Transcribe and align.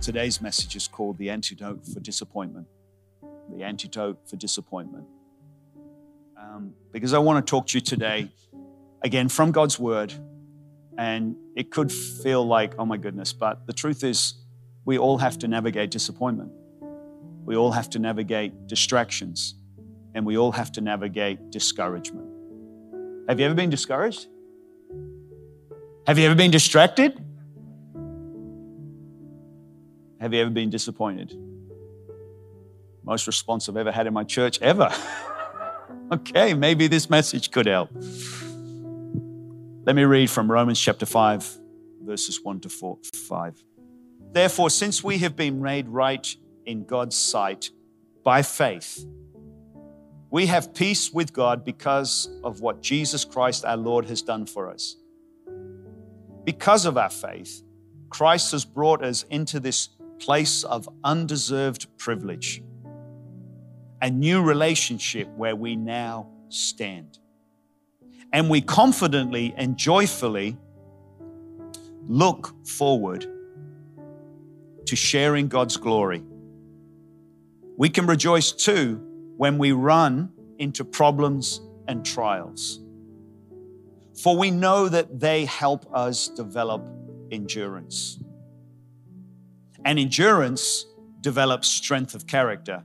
Today's 0.00 0.40
message 0.40 0.76
is 0.76 0.88
called 0.88 1.18
The 1.18 1.28
Antidote 1.28 1.86
for 1.86 2.00
Disappointment. 2.00 2.66
The 3.54 3.62
Antidote 3.62 4.26
for 4.26 4.36
Disappointment. 4.36 5.04
Um, 6.40 6.72
because 6.90 7.12
I 7.12 7.18
want 7.18 7.44
to 7.44 7.50
talk 7.50 7.66
to 7.68 7.76
you 7.76 7.82
today, 7.82 8.30
again, 9.02 9.28
from 9.28 9.52
God's 9.52 9.78
Word. 9.78 10.14
And 10.96 11.36
it 11.54 11.70
could 11.70 11.92
feel 11.92 12.46
like, 12.46 12.76
oh 12.78 12.86
my 12.86 12.96
goodness, 12.96 13.34
but 13.34 13.66
the 13.66 13.74
truth 13.74 14.02
is, 14.02 14.36
we 14.86 14.96
all 14.96 15.18
have 15.18 15.38
to 15.40 15.48
navigate 15.48 15.90
disappointment. 15.90 16.50
We 17.44 17.54
all 17.54 17.72
have 17.72 17.90
to 17.90 17.98
navigate 17.98 18.66
distractions. 18.66 19.54
And 20.14 20.24
we 20.24 20.38
all 20.38 20.52
have 20.52 20.72
to 20.72 20.80
navigate 20.80 21.50
discouragement. 21.50 22.26
Have 23.28 23.38
you 23.38 23.44
ever 23.44 23.54
been 23.54 23.70
discouraged? 23.70 24.28
Have 26.06 26.18
you 26.18 26.24
ever 26.24 26.34
been 26.34 26.50
distracted? 26.50 27.22
Have 30.20 30.34
you 30.34 30.42
ever 30.42 30.50
been 30.50 30.68
disappointed? 30.68 31.34
Most 33.02 33.26
response 33.26 33.70
I've 33.70 33.78
ever 33.78 33.90
had 33.90 34.06
in 34.06 34.12
my 34.12 34.22
church 34.22 34.60
ever. 34.60 34.92
okay, 36.12 36.52
maybe 36.52 36.88
this 36.88 37.08
message 37.08 37.50
could 37.50 37.64
help. 37.64 37.88
Let 39.86 39.96
me 39.96 40.04
read 40.04 40.28
from 40.28 40.52
Romans 40.52 40.78
chapter 40.78 41.06
5, 41.06 41.58
verses 42.02 42.38
1 42.42 42.60
to 42.60 42.68
4, 42.68 42.98
5. 43.14 43.64
Therefore, 44.32 44.68
since 44.68 45.02
we 45.02 45.16
have 45.18 45.36
been 45.36 45.62
made 45.62 45.88
right 45.88 46.36
in 46.66 46.84
God's 46.84 47.16
sight 47.16 47.70
by 48.22 48.42
faith, 48.42 49.06
we 50.30 50.44
have 50.46 50.74
peace 50.74 51.10
with 51.10 51.32
God 51.32 51.64
because 51.64 52.28
of 52.44 52.60
what 52.60 52.82
Jesus 52.82 53.24
Christ 53.24 53.64
our 53.64 53.78
Lord 53.78 54.04
has 54.04 54.20
done 54.20 54.44
for 54.44 54.68
us. 54.68 54.96
Because 56.44 56.84
of 56.84 56.98
our 56.98 57.08
faith, 57.08 57.62
Christ 58.10 58.52
has 58.52 58.66
brought 58.66 59.02
us 59.02 59.22
into 59.30 59.58
this 59.60 59.88
place 60.20 60.64
of 60.64 60.88
undeserved 61.02 61.86
privilege, 61.98 62.62
a 64.00 64.10
new 64.10 64.42
relationship 64.42 65.28
where 65.36 65.56
we 65.56 65.76
now 65.76 66.28
stand. 66.48 67.18
And 68.32 68.48
we 68.48 68.60
confidently 68.60 69.52
and 69.56 69.76
joyfully 69.76 70.56
look 72.06 72.54
forward 72.66 73.26
to 74.86 74.96
sharing 74.96 75.48
God's 75.48 75.76
glory. 75.76 76.22
We 77.76 77.88
can 77.88 78.06
rejoice 78.06 78.52
too 78.52 79.00
when 79.36 79.58
we 79.58 79.72
run 79.72 80.30
into 80.58 80.84
problems 80.84 81.60
and 81.88 82.04
trials. 82.04 82.80
For 84.22 84.36
we 84.36 84.50
know 84.50 84.88
that 84.88 85.18
they 85.18 85.46
help 85.46 85.86
us 85.94 86.28
develop 86.28 86.86
endurance. 87.30 88.18
And 89.84 89.98
endurance 89.98 90.86
develops 91.20 91.68
strength 91.68 92.14
of 92.14 92.26
character, 92.26 92.84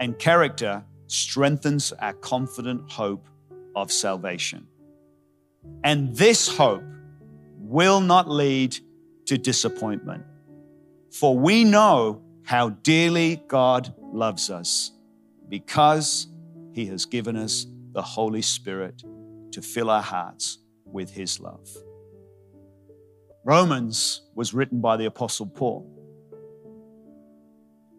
and 0.00 0.18
character 0.18 0.84
strengthens 1.06 1.92
our 1.92 2.12
confident 2.14 2.90
hope 2.90 3.28
of 3.74 3.92
salvation. 3.92 4.66
And 5.84 6.14
this 6.16 6.48
hope 6.48 6.82
will 7.58 8.00
not 8.00 8.28
lead 8.28 8.76
to 9.26 9.38
disappointment, 9.38 10.24
for 11.10 11.36
we 11.36 11.64
know 11.64 12.22
how 12.44 12.70
dearly 12.70 13.36
God 13.48 13.94
loves 14.00 14.50
us 14.50 14.90
because 15.48 16.26
he 16.72 16.86
has 16.86 17.04
given 17.04 17.36
us 17.36 17.66
the 17.92 18.02
Holy 18.02 18.42
Spirit 18.42 19.02
to 19.52 19.62
fill 19.62 19.90
our 19.90 20.02
hearts 20.02 20.58
with 20.84 21.10
his 21.10 21.38
love. 21.40 21.68
Romans 23.44 24.22
was 24.34 24.54
written 24.54 24.80
by 24.80 24.96
the 24.96 25.04
Apostle 25.06 25.46
Paul. 25.46 25.88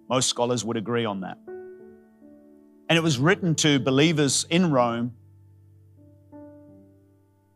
Most 0.09 0.29
scholars 0.29 0.63
would 0.65 0.77
agree 0.77 1.05
on 1.05 1.21
that. 1.21 1.37
And 2.89 2.97
it 2.97 3.01
was 3.01 3.17
written 3.17 3.55
to 3.55 3.80
believers 3.80 4.45
in 4.49 4.71
Rome. 4.71 5.14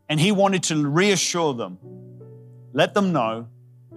And 0.09 0.19
he 0.19 0.31
wanted 0.31 0.63
to 0.63 0.87
reassure 0.87 1.53
them, 1.53 1.77
let 2.73 2.93
them 2.93 3.11
know 3.11 3.47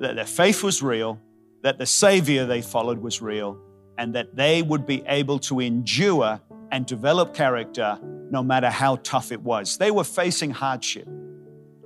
that 0.00 0.16
their 0.16 0.26
faith 0.26 0.62
was 0.62 0.82
real, 0.82 1.20
that 1.62 1.78
the 1.78 1.86
Savior 1.86 2.46
they 2.46 2.62
followed 2.62 2.98
was 2.98 3.22
real, 3.22 3.58
and 3.96 4.14
that 4.14 4.34
they 4.34 4.62
would 4.62 4.86
be 4.86 5.04
able 5.06 5.38
to 5.40 5.60
endure 5.60 6.40
and 6.72 6.86
develop 6.86 7.34
character 7.34 7.98
no 8.30 8.42
matter 8.42 8.70
how 8.70 8.96
tough 8.96 9.32
it 9.32 9.40
was. 9.40 9.76
They 9.76 9.90
were 9.90 10.04
facing 10.04 10.50
hardship. 10.50 11.08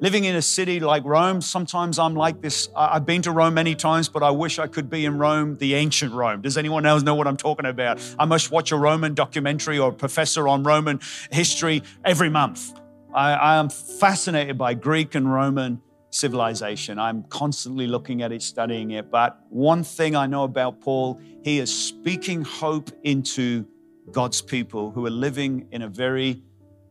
Living 0.04 0.24
in 0.24 0.36
a 0.36 0.42
city 0.42 0.80
like 0.80 1.02
Rome, 1.06 1.40
sometimes 1.40 1.98
I'm 1.98 2.14
like 2.14 2.42
this. 2.42 2.68
I've 2.76 3.06
been 3.06 3.22
to 3.22 3.30
Rome 3.30 3.54
many 3.54 3.74
times, 3.74 4.10
but 4.10 4.22
I 4.22 4.30
wish 4.32 4.58
I 4.58 4.66
could 4.66 4.90
be 4.90 5.06
in 5.06 5.16
Rome, 5.16 5.56
the 5.56 5.72
ancient 5.76 6.12
Rome. 6.12 6.42
Does 6.42 6.58
anyone 6.58 6.84
else 6.84 7.02
know 7.02 7.14
what 7.14 7.26
I'm 7.26 7.38
talking 7.38 7.64
about? 7.64 7.98
I 8.18 8.26
must 8.26 8.50
watch 8.50 8.70
a 8.70 8.76
Roman 8.76 9.14
documentary 9.14 9.78
or 9.78 9.92
a 9.92 9.94
professor 9.94 10.46
on 10.46 10.62
Roman 10.62 11.00
history 11.32 11.82
every 12.04 12.28
month. 12.28 12.78
I, 13.14 13.32
I 13.32 13.56
am 13.56 13.70
fascinated 13.70 14.58
by 14.58 14.74
Greek 14.74 15.14
and 15.14 15.32
Roman 15.32 15.80
civilization. 16.10 16.98
I'm 16.98 17.22
constantly 17.30 17.86
looking 17.86 18.20
at 18.20 18.30
it, 18.30 18.42
studying 18.42 18.90
it. 18.90 19.10
But 19.10 19.40
one 19.48 19.82
thing 19.82 20.16
I 20.16 20.26
know 20.26 20.44
about 20.44 20.82
Paul, 20.82 21.18
he 21.42 21.58
is 21.58 21.74
speaking 21.74 22.42
hope 22.42 22.90
into 23.04 23.66
God's 24.12 24.42
people 24.42 24.90
who 24.90 25.06
are 25.06 25.16
living 25.26 25.66
in 25.72 25.80
a 25.80 25.88
very 25.88 26.42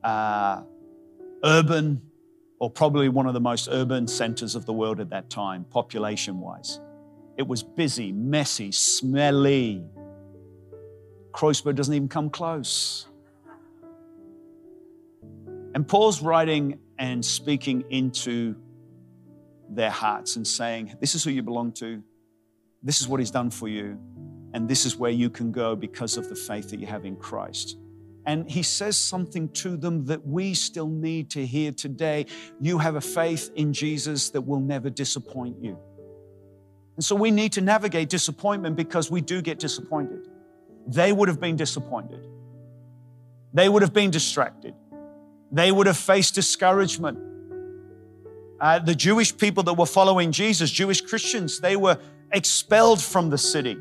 uh, 0.03 0.63
urban, 1.43 2.01
or 2.63 2.69
probably 2.69 3.09
one 3.09 3.27
of 3.27 3.33
the 3.33 3.41
most 3.41 3.67
urban 3.69 4.07
centers 4.07 4.55
of 4.55 4.65
the 4.65 4.71
world 4.71 5.01
at 5.01 5.09
that 5.09 5.29
time, 5.29 5.65
population 5.65 6.39
wise. 6.39 6.79
It 7.35 7.45
was 7.45 7.61
busy, 7.61 8.13
messy, 8.13 8.71
smelly. 8.71 9.83
Kreuzberg 11.33 11.75
doesn't 11.75 11.93
even 11.93 12.07
come 12.07 12.29
close. 12.29 13.07
And 15.75 15.85
Paul's 15.85 16.21
writing 16.21 16.79
and 16.97 17.25
speaking 17.25 17.83
into 17.89 18.55
their 19.69 19.91
hearts 19.91 20.37
and 20.37 20.47
saying, 20.47 20.95
This 21.01 21.15
is 21.15 21.23
who 21.25 21.31
you 21.31 21.43
belong 21.43 21.73
to, 21.73 22.01
this 22.81 23.01
is 23.01 23.09
what 23.09 23.19
he's 23.19 23.31
done 23.31 23.49
for 23.49 23.67
you, 23.67 23.99
and 24.53 24.69
this 24.69 24.85
is 24.85 24.95
where 24.95 25.11
you 25.11 25.29
can 25.29 25.51
go 25.51 25.75
because 25.75 26.15
of 26.15 26.29
the 26.29 26.35
faith 26.35 26.69
that 26.69 26.79
you 26.79 26.87
have 26.87 27.03
in 27.03 27.17
Christ. 27.17 27.75
And 28.25 28.49
he 28.49 28.63
says 28.63 28.97
something 28.97 29.49
to 29.49 29.75
them 29.75 30.05
that 30.05 30.25
we 30.25 30.53
still 30.53 30.87
need 30.87 31.29
to 31.31 31.45
hear 31.45 31.71
today. 31.71 32.25
You 32.61 32.77
have 32.77 32.95
a 32.95 33.01
faith 33.01 33.51
in 33.55 33.73
Jesus 33.73 34.29
that 34.29 34.41
will 34.41 34.59
never 34.59 34.89
disappoint 34.89 35.57
you. 35.61 35.77
And 36.95 37.03
so 37.03 37.15
we 37.15 37.31
need 37.31 37.53
to 37.53 37.61
navigate 37.61 38.09
disappointment 38.09 38.75
because 38.75 39.11
we 39.11 39.19
do 39.19 39.41
get 39.41 39.59
disappointed. 39.59 40.27
They 40.87 41.11
would 41.11 41.27
have 41.27 41.39
been 41.39 41.55
disappointed. 41.55 42.25
They 43.53 43.67
would 43.67 43.81
have 43.81 43.93
been 43.93 44.11
distracted. 44.11 44.73
They 45.51 45.71
would 45.71 45.87
have 45.87 45.97
faced 45.97 46.35
discouragement. 46.35 47.19
Uh, 48.59 48.79
the 48.79 48.95
Jewish 48.95 49.35
people 49.35 49.63
that 49.63 49.73
were 49.73 49.85
following 49.85 50.31
Jesus, 50.31 50.71
Jewish 50.71 51.01
Christians, 51.01 51.59
they 51.59 51.75
were 51.75 51.97
expelled 52.31 53.01
from 53.01 53.29
the 53.29 53.37
city 53.37 53.77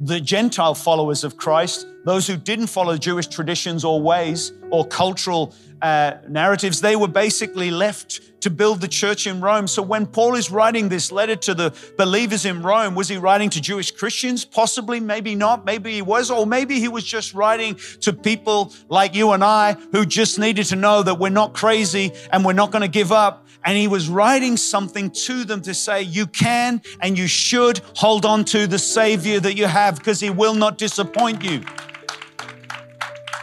the 0.00 0.18
Gentile 0.18 0.74
followers 0.74 1.24
of 1.24 1.36
Christ, 1.36 1.86
those 2.04 2.26
who 2.26 2.36
didn't 2.36 2.68
follow 2.68 2.96
Jewish 2.96 3.26
traditions 3.26 3.84
or 3.84 4.00
ways 4.00 4.52
or 4.70 4.86
cultural 4.86 5.54
uh, 5.82 6.14
narratives, 6.28 6.80
they 6.80 6.96
were 6.96 7.08
basically 7.08 7.70
left 7.70 8.20
to 8.40 8.48
build 8.48 8.80
the 8.80 8.88
church 8.88 9.26
in 9.26 9.42
Rome. 9.42 9.66
So 9.66 9.82
when 9.82 10.06
Paul 10.06 10.34
is 10.34 10.50
writing 10.50 10.88
this 10.88 11.12
letter 11.12 11.36
to 11.36 11.54
the 11.54 11.74
believers 11.98 12.46
in 12.46 12.62
Rome, 12.62 12.94
was 12.94 13.08
he 13.08 13.18
writing 13.18 13.50
to 13.50 13.60
Jewish 13.60 13.90
Christians? 13.90 14.46
Possibly, 14.46 15.00
maybe 15.00 15.34
not. 15.34 15.66
Maybe 15.66 15.92
he 15.92 16.02
was, 16.02 16.30
or 16.30 16.46
maybe 16.46 16.80
he 16.80 16.88
was 16.88 17.04
just 17.04 17.34
writing 17.34 17.78
to 18.00 18.14
people 18.14 18.72
like 18.88 19.14
you 19.14 19.32
and 19.32 19.44
I 19.44 19.74
who 19.92 20.06
just 20.06 20.38
needed 20.38 20.64
to 20.66 20.76
know 20.76 21.02
that 21.02 21.18
we're 21.18 21.28
not 21.28 21.52
crazy 21.52 22.12
and 22.32 22.44
we're 22.44 22.54
not 22.54 22.70
going 22.70 22.82
to 22.82 22.88
give 22.88 23.12
up 23.12 23.46
and 23.64 23.76
he 23.76 23.88
was 23.88 24.08
writing 24.08 24.56
something 24.56 25.10
to 25.10 25.44
them 25.44 25.60
to 25.62 25.74
say, 25.74 26.02
You 26.02 26.26
can 26.26 26.82
and 27.00 27.16
you 27.18 27.26
should 27.26 27.80
hold 27.96 28.24
on 28.24 28.44
to 28.46 28.66
the 28.66 28.78
Savior 28.78 29.40
that 29.40 29.56
you 29.56 29.66
have 29.66 29.96
because 29.96 30.20
he 30.20 30.30
will 30.30 30.54
not 30.54 30.78
disappoint 30.78 31.44
you. 31.44 31.62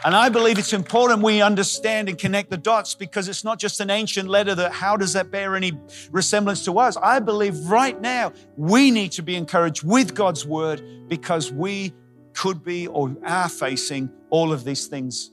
And 0.05 0.15
I 0.15 0.29
believe 0.29 0.57
it's 0.57 0.71
important 0.71 1.21
we 1.21 1.41
understand 1.41 2.07
and 2.07 2.17
connect 2.17 2.49
the 2.49 2.57
dots 2.57 2.95
because 2.95 3.27
it's 3.27 3.43
not 3.43 3.59
just 3.59 3.81
an 3.81 3.89
ancient 3.89 4.29
letter 4.29 4.55
that 4.55 4.71
how 4.71 4.95
does 4.95 5.13
that 5.13 5.31
bear 5.31 5.55
any 5.55 5.73
resemblance 6.11 6.63
to 6.65 6.79
us? 6.79 6.95
I 6.95 7.19
believe 7.19 7.57
right 7.65 7.99
now 7.99 8.31
we 8.55 8.89
need 8.89 9.11
to 9.13 9.21
be 9.21 9.35
encouraged 9.35 9.83
with 9.83 10.15
God's 10.15 10.45
word 10.45 10.81
because 11.09 11.51
we 11.51 11.93
could 12.33 12.63
be 12.63 12.87
or 12.87 13.17
are 13.25 13.49
facing 13.49 14.09
all 14.29 14.53
of 14.53 14.63
these 14.63 14.87
things. 14.87 15.31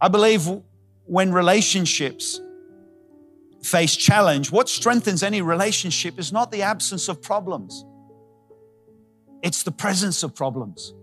I 0.00 0.08
believe 0.08 0.46
when 1.06 1.32
relationships 1.32 2.40
face 3.64 3.96
challenge, 3.96 4.52
what 4.52 4.68
strengthens 4.68 5.22
any 5.22 5.40
relationship 5.40 6.18
is 6.18 6.32
not 6.32 6.52
the 6.52 6.62
absence 6.62 7.08
of 7.08 7.22
problems, 7.22 7.84
it's 9.42 9.62
the 9.62 9.72
presence 9.72 10.22
of 10.22 10.34
problems. 10.34 10.94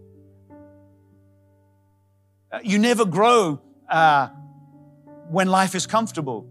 Uh, 2.52 2.60
you 2.64 2.78
never 2.78 3.06
grow 3.06 3.62
uh, 3.90 4.28
when 5.30 5.48
life 5.48 5.74
is 5.74 5.88
comfortable. 5.88 6.46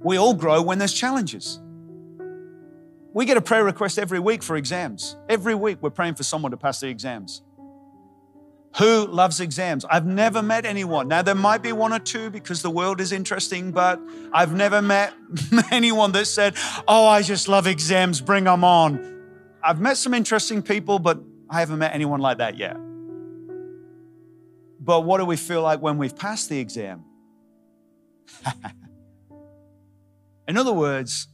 We 0.00 0.16
all 0.16 0.34
grow 0.34 0.62
when 0.62 0.78
there's 0.78 0.92
challenges. 0.92 1.60
We 3.12 3.24
get 3.24 3.36
a 3.36 3.40
prayer 3.40 3.64
request 3.64 3.98
every 3.98 4.20
week 4.20 4.42
for 4.42 4.56
exams. 4.56 5.16
Every 5.28 5.54
week 5.54 5.78
we're 5.80 5.90
praying 5.90 6.14
for 6.14 6.22
someone 6.22 6.50
to 6.52 6.56
pass 6.56 6.80
the 6.80 6.88
exams. 6.88 7.42
Who 8.78 9.06
loves 9.06 9.40
exams? 9.40 9.86
I've 9.88 10.04
never 10.04 10.42
met 10.42 10.66
anyone. 10.66 11.08
Now, 11.08 11.22
there 11.22 11.34
might 11.34 11.62
be 11.62 11.72
one 11.72 11.94
or 11.94 11.98
two 11.98 12.28
because 12.28 12.60
the 12.60 12.70
world 12.70 13.00
is 13.00 13.10
interesting, 13.10 13.72
but 13.72 13.98
I've 14.32 14.54
never 14.54 14.82
met 14.82 15.14
anyone 15.70 16.12
that 16.12 16.26
said, 16.26 16.54
Oh, 16.86 17.06
I 17.06 17.22
just 17.22 17.48
love 17.48 17.66
exams, 17.66 18.20
bring 18.20 18.44
them 18.44 18.64
on. 18.64 19.14
I've 19.64 19.80
met 19.80 19.96
some 19.96 20.12
interesting 20.12 20.62
people, 20.62 20.98
but 20.98 21.18
I 21.48 21.60
haven't 21.60 21.78
met 21.78 21.94
anyone 21.94 22.20
like 22.20 22.38
that 22.38 22.58
yet. 22.58 22.76
But 24.78 25.00
what 25.04 25.18
do 25.18 25.24
we 25.24 25.36
feel 25.36 25.62
like 25.62 25.80
when 25.80 25.96
we've 25.96 26.14
passed 26.14 26.50
the 26.50 26.58
exam? 26.58 27.04
In 30.48 30.56
other 30.58 30.72
words, 30.72 31.28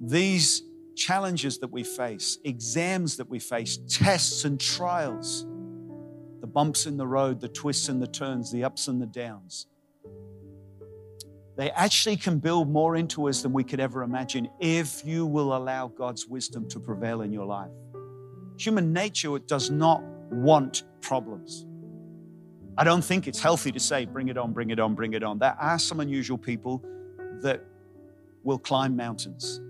these 0.00 0.62
challenges 0.96 1.58
that 1.58 1.70
we 1.70 1.84
face, 1.84 2.38
exams 2.44 3.18
that 3.18 3.28
we 3.28 3.38
face, 3.38 3.78
tests 3.88 4.44
and 4.44 4.58
trials, 4.58 5.46
bumps 6.58 6.86
in 6.86 6.96
the 6.96 7.06
road, 7.06 7.40
the 7.40 7.46
twists 7.46 7.88
and 7.88 8.02
the 8.02 8.06
turns, 8.08 8.50
the 8.50 8.64
ups 8.64 8.88
and 8.88 9.00
the 9.00 9.06
downs, 9.06 9.68
they 11.56 11.70
actually 11.70 12.16
can 12.16 12.40
build 12.40 12.68
more 12.68 12.96
into 12.96 13.28
us 13.28 13.42
than 13.42 13.52
we 13.52 13.62
could 13.62 13.78
ever 13.78 14.02
imagine 14.02 14.48
if 14.58 15.04
you 15.04 15.24
will 15.24 15.56
allow 15.56 15.86
God's 15.86 16.26
wisdom 16.26 16.68
to 16.70 16.80
prevail 16.80 17.22
in 17.22 17.32
your 17.32 17.46
life. 17.46 17.70
Human 18.56 18.92
nature 18.92 19.38
does 19.38 19.70
not 19.70 20.02
want 20.32 20.82
problems. 21.00 21.64
I 22.76 22.82
don't 22.82 23.04
think 23.04 23.28
it's 23.28 23.40
healthy 23.40 23.70
to 23.70 23.78
say, 23.78 24.04
bring 24.04 24.26
it 24.26 24.36
on, 24.36 24.52
bring 24.52 24.70
it 24.70 24.80
on, 24.80 24.96
bring 24.96 25.12
it 25.12 25.22
on. 25.22 25.38
There 25.38 25.56
are 25.60 25.78
some 25.78 26.00
unusual 26.00 26.38
people 26.38 26.82
that 27.40 27.62
will 28.42 28.58
climb 28.58 28.96
mountains 28.96 29.60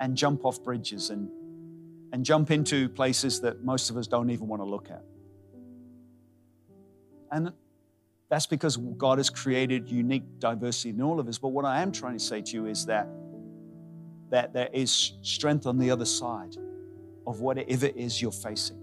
and 0.00 0.16
jump 0.16 0.44
off 0.44 0.60
bridges 0.64 1.10
and, 1.10 1.30
and 2.12 2.24
jump 2.24 2.50
into 2.50 2.88
places 2.90 3.40
that 3.40 3.64
most 3.64 3.90
of 3.90 3.96
us 3.96 4.06
don't 4.06 4.30
even 4.30 4.46
want 4.46 4.60
to 4.60 4.66
look 4.66 4.90
at. 4.90 5.02
And 7.30 7.52
that's 8.28 8.46
because 8.46 8.76
God 8.76 9.18
has 9.18 9.30
created 9.30 9.90
unique 9.90 10.38
diversity 10.38 10.90
in 10.90 11.02
all 11.02 11.18
of 11.18 11.26
us. 11.28 11.38
But 11.38 11.48
what 11.48 11.64
I 11.64 11.80
am 11.80 11.90
trying 11.90 12.12
to 12.12 12.22
say 12.22 12.42
to 12.42 12.52
you 12.52 12.66
is 12.66 12.86
that, 12.86 13.08
that 14.30 14.52
there 14.52 14.68
is 14.72 15.12
strength 15.22 15.66
on 15.66 15.78
the 15.78 15.90
other 15.90 16.04
side 16.04 16.56
of 17.26 17.40
whatever 17.40 17.86
it 17.86 17.96
is 17.96 18.20
you're 18.20 18.30
facing. 18.30 18.82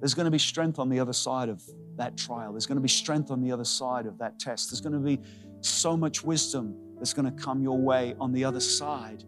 There's 0.00 0.14
going 0.14 0.26
to 0.26 0.30
be 0.30 0.38
strength 0.38 0.78
on 0.78 0.90
the 0.90 1.00
other 1.00 1.14
side 1.14 1.48
of 1.48 1.62
that 1.96 2.16
trial. 2.18 2.52
There's 2.52 2.66
going 2.66 2.76
to 2.76 2.82
be 2.82 2.88
strength 2.88 3.30
on 3.30 3.40
the 3.40 3.52
other 3.52 3.64
side 3.64 4.04
of 4.04 4.18
that 4.18 4.38
test. 4.38 4.70
There's 4.70 4.82
going 4.82 4.92
to 4.92 4.98
be 4.98 5.18
so 5.62 5.96
much 5.96 6.22
wisdom 6.22 6.76
that's 6.98 7.14
going 7.14 7.24
to 7.24 7.42
come 7.42 7.62
your 7.62 7.78
way 7.78 8.14
on 8.20 8.32
the 8.32 8.44
other 8.44 8.60
side. 8.60 9.24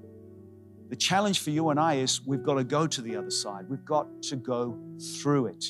The 0.89 0.97
challenge 0.97 1.41
for 1.41 1.51
you 1.51 1.71
and 1.71 1.81
I 1.81 1.95
is 1.95 2.25
we've 2.25 2.43
got 2.43 2.55
to 2.55 2.65
go 2.65 2.87
to 2.87 3.03
the 3.03 3.17
other 3.17 3.31
side. 3.31 3.69
We've 3.69 3.85
got 3.85 4.23
to 4.25 4.37
go 4.37 4.79
through 5.21 5.47
it. 5.47 5.65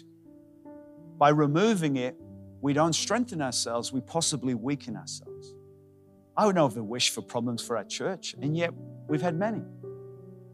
By 1.18 1.30
removing 1.30 1.96
it, 1.96 2.16
we 2.60 2.72
don't 2.72 2.92
strengthen 2.92 3.40
ourselves, 3.40 3.92
we 3.92 4.00
possibly 4.00 4.54
weaken 4.54 4.96
ourselves. 4.96 5.54
I 6.36 6.46
would 6.46 6.56
never 6.56 6.82
wish 6.82 7.10
for 7.10 7.22
problems 7.22 7.62
for 7.62 7.76
our 7.76 7.84
church, 7.84 8.34
and 8.40 8.56
yet 8.56 8.72
we've 9.08 9.22
had 9.22 9.36
many. 9.36 9.62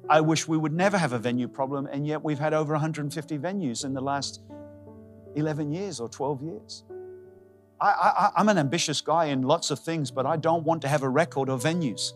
I 0.09 0.21
wish 0.21 0.47
we 0.47 0.57
would 0.57 0.73
never 0.73 0.99
have 0.99 1.13
a 1.13 1.19
venue 1.19 1.49
problem, 1.49 1.87
and 1.87 2.07
yet 2.07 2.23
we've 2.23 2.39
had 2.39 2.55
over 2.55 2.73
150 2.75 3.39
venues 3.39 3.85
in 3.85 3.95
the 3.95 4.01
last 4.01 4.43
11 5.35 5.73
years 5.73 5.99
or 5.99 6.09
12 6.09 6.43
years. 6.43 6.85
I, 7.81 8.31
am 8.37 8.49
an 8.49 8.59
ambitious 8.59 9.01
guy 9.01 9.27
in 9.27 9.43
lots 9.43 9.73
of 9.73 9.81
things, 9.81 10.13
but 10.13 10.25
I 10.25 10.37
don't 10.37 10.63
want 10.63 10.83
to 10.83 10.89
have 10.89 11.03
a 11.03 11.09
record 11.09 11.49
of 11.49 11.65
venues. 11.65 12.13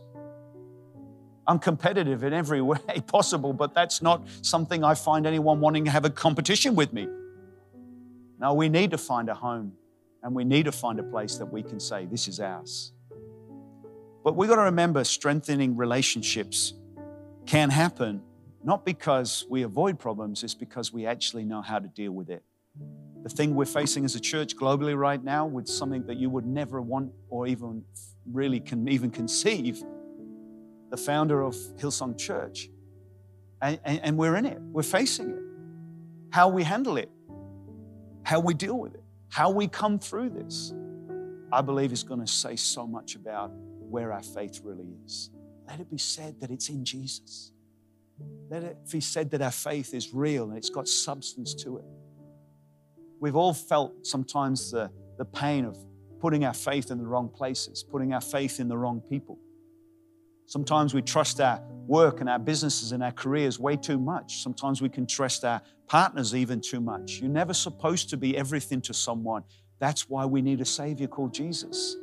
I'm 1.46 1.58
competitive 1.58 2.24
in 2.24 2.32
every 2.32 2.60
way 2.70 2.78
possible, 3.06 3.52
but 3.52 3.74
that's 3.74 4.02
not 4.02 4.26
something 4.42 4.84
I 4.84 4.94
find 4.94 5.26
anyone 5.26 5.60
wanting 5.60 5.84
to 5.84 5.90
have 5.90 6.04
a 6.04 6.10
competition 6.10 6.74
with 6.74 6.92
me. 6.92 7.08
No, 8.38 8.54
we 8.54 8.68
need 8.68 8.90
to 8.90 8.98
find 8.98 9.28
a 9.28 9.34
home 9.34 9.72
and 10.22 10.34
we 10.34 10.44
need 10.44 10.64
to 10.64 10.72
find 10.72 10.98
a 10.98 11.02
place 11.02 11.36
that 11.36 11.46
we 11.46 11.62
can 11.62 11.80
say, 11.80 12.06
this 12.06 12.28
is 12.28 12.40
ours. 12.40 12.92
But 14.24 14.34
we've 14.36 14.48
got 14.48 14.56
to 14.56 14.62
remember 14.62 15.04
strengthening 15.04 15.76
relationships 15.76 16.74
can 17.46 17.70
happen 17.70 18.22
not 18.64 18.84
because 18.84 19.46
we 19.48 19.62
avoid 19.62 19.96
problems, 19.96 20.42
it's 20.42 20.54
because 20.54 20.92
we 20.92 21.06
actually 21.06 21.44
know 21.44 21.62
how 21.62 21.78
to 21.78 21.86
deal 21.86 22.10
with 22.10 22.28
it 22.28 22.42
the 23.26 23.34
thing 23.34 23.56
we're 23.56 23.64
facing 23.64 24.04
as 24.04 24.14
a 24.14 24.20
church 24.20 24.56
globally 24.56 24.96
right 24.96 25.24
now 25.24 25.44
with 25.44 25.66
something 25.66 26.06
that 26.06 26.16
you 26.16 26.30
would 26.30 26.46
never 26.46 26.80
want 26.80 27.10
or 27.28 27.48
even 27.48 27.82
really 28.24 28.60
can 28.60 28.86
even 28.86 29.10
conceive 29.10 29.82
the 30.96 31.02
founder 31.02 31.42
of 31.42 31.54
hillsong 31.78 32.18
church 32.18 32.68
and, 33.62 33.78
and, 33.84 34.00
and 34.02 34.18
we're 34.18 34.36
in 34.36 34.46
it. 34.46 34.58
We're 34.60 34.82
facing 34.82 35.30
it. 35.30 35.42
How 36.30 36.48
we 36.48 36.62
handle 36.64 36.96
it 36.96 37.10
how 38.22 38.40
we 38.40 38.52
deal 38.52 38.76
with 38.76 38.92
it 38.92 39.04
how 39.28 39.48
we 39.50 39.68
come 39.68 40.00
through 40.00 40.28
this 40.28 40.74
i 41.52 41.60
believe 41.60 41.92
is 41.92 42.02
going 42.02 42.18
to 42.18 42.26
say 42.26 42.56
so 42.56 42.84
much 42.84 43.14
about 43.14 43.52
where 43.88 44.12
our 44.12 44.22
faith 44.22 44.60
really 44.64 44.88
is. 45.04 45.30
Let 45.68 45.80
it 45.80 45.90
be 45.90 45.98
said 45.98 46.40
that 46.40 46.50
it's 46.50 46.68
in 46.68 46.84
jesus. 46.84 47.52
Let 48.50 48.62
it 48.62 48.78
be 48.90 49.00
said 49.00 49.30
that 49.30 49.42
our 49.42 49.50
faith 49.50 49.94
is 49.94 50.14
real 50.14 50.48
and 50.48 50.56
it's 50.56 50.70
got 50.70 50.88
substance 50.88 51.54
to 51.62 51.78
it. 51.78 51.84
We've 53.20 53.36
all 53.36 53.54
felt 53.54 54.06
sometimes 54.06 54.70
the, 54.70 54.90
the 55.18 55.24
pain 55.24 55.64
of 55.64 55.76
putting 56.20 56.44
our 56.44 56.54
faith 56.54 56.90
in 56.90 56.98
the 56.98 57.06
wrong 57.06 57.28
places, 57.28 57.82
putting 57.82 58.12
our 58.12 58.20
faith 58.20 58.60
in 58.60 58.68
the 58.68 58.76
wrong 58.76 59.00
people. 59.00 59.38
Sometimes 60.46 60.94
we 60.94 61.02
trust 61.02 61.40
our 61.40 61.60
work 61.86 62.20
and 62.20 62.28
our 62.28 62.38
businesses 62.38 62.92
and 62.92 63.02
our 63.02 63.12
careers 63.12 63.58
way 63.58 63.76
too 63.76 63.98
much. 63.98 64.42
Sometimes 64.42 64.80
we 64.80 64.88
can 64.88 65.06
trust 65.06 65.44
our 65.44 65.60
partners 65.88 66.34
even 66.34 66.60
too 66.60 66.80
much. 66.80 67.18
You're 67.20 67.30
never 67.30 67.52
supposed 67.52 68.10
to 68.10 68.16
be 68.16 68.36
everything 68.36 68.80
to 68.82 68.94
someone. 68.94 69.42
That's 69.78 70.08
why 70.08 70.24
we 70.24 70.42
need 70.42 70.60
a 70.60 70.64
Savior 70.64 71.08
called 71.08 71.34
Jesus. 71.34 71.96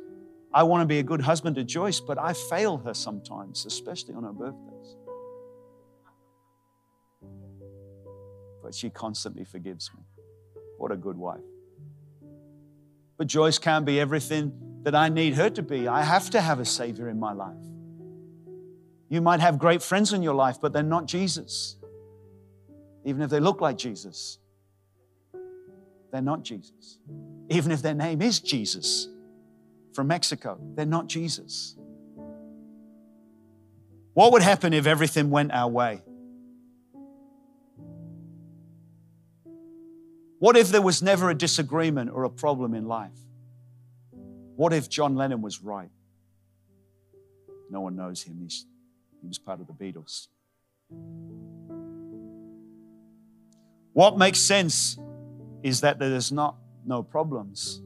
I 0.52 0.62
want 0.62 0.82
to 0.82 0.86
be 0.86 0.98
a 0.98 1.02
good 1.02 1.22
husband 1.22 1.56
to 1.56 1.64
Joyce, 1.64 2.00
but 2.00 2.18
I 2.18 2.32
fail 2.32 2.78
her 2.78 2.94
sometimes, 2.94 3.66
especially 3.66 4.14
on 4.14 4.24
her 4.24 4.32
birthdays. 4.32 4.96
But 8.62 8.74
she 8.74 8.90
constantly 8.90 9.44
forgives 9.44 9.90
me. 9.96 10.02
What 10.78 10.92
a 10.92 10.96
good 10.96 11.16
wife. 11.16 11.40
But 13.16 13.26
Joyce 13.26 13.58
can't 13.58 13.84
be 13.84 13.98
everything 13.98 14.52
that 14.82 14.94
I 14.94 15.08
need 15.08 15.34
her 15.34 15.50
to 15.50 15.62
be. 15.62 15.88
I 15.88 16.02
have 16.02 16.30
to 16.30 16.40
have 16.40 16.60
a 16.60 16.64
Savior 16.64 17.08
in 17.08 17.18
my 17.18 17.32
life. 17.32 17.56
You 19.08 19.20
might 19.20 19.40
have 19.40 19.58
great 19.58 19.82
friends 19.82 20.12
in 20.12 20.22
your 20.22 20.34
life, 20.34 20.58
but 20.60 20.72
they're 20.72 20.82
not 20.82 21.06
Jesus. 21.06 21.76
Even 23.04 23.22
if 23.22 23.30
they 23.30 23.40
look 23.40 23.60
like 23.60 23.76
Jesus, 23.76 24.38
they're 26.10 26.22
not 26.22 26.42
Jesus. 26.42 26.98
Even 27.50 27.70
if 27.70 27.82
their 27.82 27.94
name 27.94 28.22
is 28.22 28.40
Jesus 28.40 29.08
from 29.92 30.06
Mexico, 30.06 30.58
they're 30.74 30.86
not 30.86 31.06
Jesus. 31.06 31.76
What 34.14 34.32
would 34.32 34.42
happen 34.42 34.72
if 34.72 34.86
everything 34.86 35.30
went 35.30 35.52
our 35.52 35.68
way? 35.68 36.02
What 40.38 40.56
if 40.56 40.68
there 40.68 40.82
was 40.82 41.02
never 41.02 41.30
a 41.30 41.34
disagreement 41.34 42.10
or 42.10 42.24
a 42.24 42.30
problem 42.30 42.74
in 42.74 42.86
life? 42.86 43.18
What 44.56 44.72
if 44.72 44.88
John 44.88 45.16
Lennon 45.16 45.42
was 45.42 45.62
right? 45.62 45.90
No 47.70 47.80
one 47.80 47.96
knows 47.96 48.22
him. 48.22 48.38
He's, 48.40 48.66
he 49.24 49.28
was 49.28 49.38
part 49.38 49.58
of 49.58 49.66
the 49.66 49.72
Beatles. 49.72 50.28
What 53.94 54.18
makes 54.18 54.38
sense 54.38 54.98
is 55.62 55.80
that 55.80 55.98
there's 55.98 56.30
not 56.30 56.56
no 56.84 57.02
problems. 57.02 57.80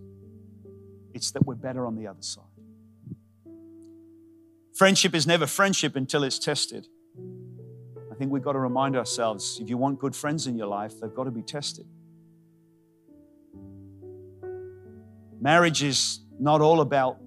It's 1.14 1.30
that 1.30 1.46
we're 1.46 1.54
better 1.54 1.86
on 1.86 1.94
the 1.94 2.08
other 2.08 2.22
side. 2.22 2.42
Friendship 4.74 5.14
is 5.14 5.28
never 5.28 5.46
friendship 5.46 5.94
until 5.94 6.24
it's 6.24 6.40
tested. 6.40 6.88
I 8.10 8.16
think 8.16 8.32
we've 8.32 8.42
got 8.42 8.54
to 8.54 8.58
remind 8.58 8.96
ourselves 8.96 9.60
if 9.60 9.70
you 9.70 9.76
want 9.76 10.00
good 10.00 10.16
friends 10.16 10.48
in 10.48 10.56
your 10.56 10.66
life, 10.66 11.00
they've 11.00 11.14
got 11.14 11.24
to 11.24 11.30
be 11.30 11.42
tested. 11.42 11.86
Marriage 15.40 15.84
is 15.84 16.18
not 16.40 16.60
all 16.60 16.80
about 16.80 17.18